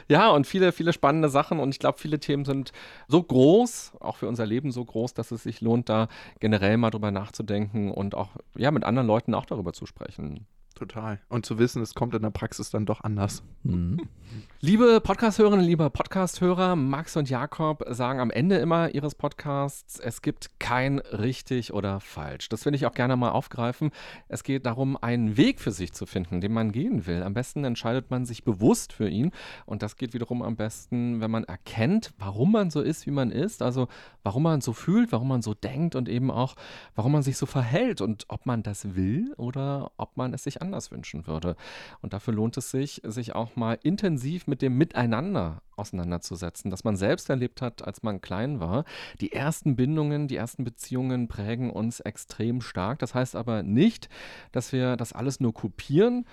[0.07, 1.59] Ja, und viele, viele spannende Sachen.
[1.59, 2.73] Und ich glaube, viele Themen sind
[3.07, 6.09] so groß, auch für unser Leben so groß, dass es sich lohnt, da
[6.39, 10.45] generell mal drüber nachzudenken und auch ja, mit anderen Leuten auch darüber zu sprechen.
[10.77, 11.19] Total.
[11.27, 13.41] Und zu wissen, es kommt in der Praxis dann doch anders.
[13.63, 13.97] Mhm.
[14.59, 20.59] Liebe Podcast-Hörerinnen, lieber Podcast-Hörer, Max und Jakob sagen am Ende immer ihres Podcasts, es gibt
[20.59, 22.49] kein richtig oder falsch.
[22.49, 23.89] Das will ich auch gerne mal aufgreifen.
[24.27, 27.23] Es geht darum, einen Weg für sich zu finden, den man gehen will.
[27.23, 29.31] Am besten entscheidet man sich bewusst für ihn.
[29.65, 33.31] Und das geht wiederum am besten, wenn man erkennt, warum man so ist, wie man
[33.31, 33.63] ist.
[33.63, 33.87] Also
[34.21, 36.55] warum man so fühlt, warum man so denkt und eben auch,
[36.93, 40.61] warum man sich so verhält und ob man das will oder ob man es sich
[40.67, 41.55] anders wünschen würde.
[42.01, 46.97] Und dafür lohnt es sich, sich auch mal intensiv mit dem Miteinander auseinanderzusetzen, das man
[46.97, 48.83] selbst erlebt hat, als man klein war.
[49.21, 52.99] Die ersten Bindungen, die ersten Beziehungen prägen uns extrem stark.
[52.99, 54.09] Das heißt aber nicht,
[54.51, 56.25] dass wir das alles nur kopieren,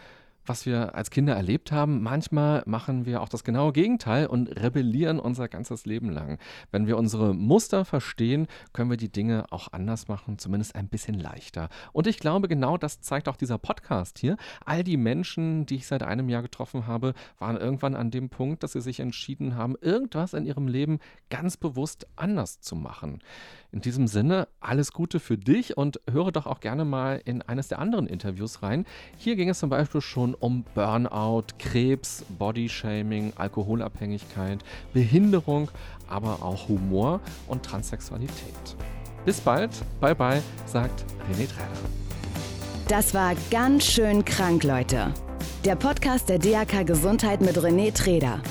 [0.47, 2.03] was wir als Kinder erlebt haben.
[2.03, 6.39] Manchmal machen wir auch das genaue Gegenteil und rebellieren unser ganzes Leben lang.
[6.71, 11.19] Wenn wir unsere Muster verstehen, können wir die Dinge auch anders machen, zumindest ein bisschen
[11.19, 11.69] leichter.
[11.93, 14.37] Und ich glaube, genau das zeigt auch dieser Podcast hier.
[14.65, 18.63] All die Menschen, die ich seit einem Jahr getroffen habe, waren irgendwann an dem Punkt,
[18.63, 20.99] dass sie sich entschieden haben, irgendwas in ihrem Leben
[21.31, 23.21] ganz bewusst anders zu machen.
[23.73, 27.69] In diesem Sinne, alles Gute für dich und höre doch auch gerne mal in eines
[27.69, 28.85] der anderen Interviews rein.
[29.17, 35.71] Hier ging es zum Beispiel schon um Burnout, Krebs, Bodyshaming, Alkoholabhängigkeit, Behinderung,
[36.09, 38.77] aber auch Humor und Transsexualität.
[39.25, 39.71] Bis bald,
[40.01, 41.69] bye bye, sagt René Träder.
[42.89, 45.15] Das war ganz schön krank, Leute.
[45.65, 48.43] Der Podcast der DAK Gesundheit mit René Träder.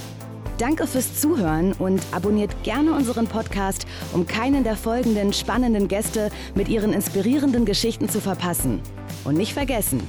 [0.57, 6.69] Danke fürs Zuhören und abonniert gerne unseren Podcast, um keinen der folgenden spannenden Gäste mit
[6.69, 8.81] ihren inspirierenden Geschichten zu verpassen.
[9.23, 10.01] Und nicht vergessen,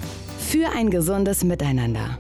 [0.54, 2.16] für ein gesundes Miteinander.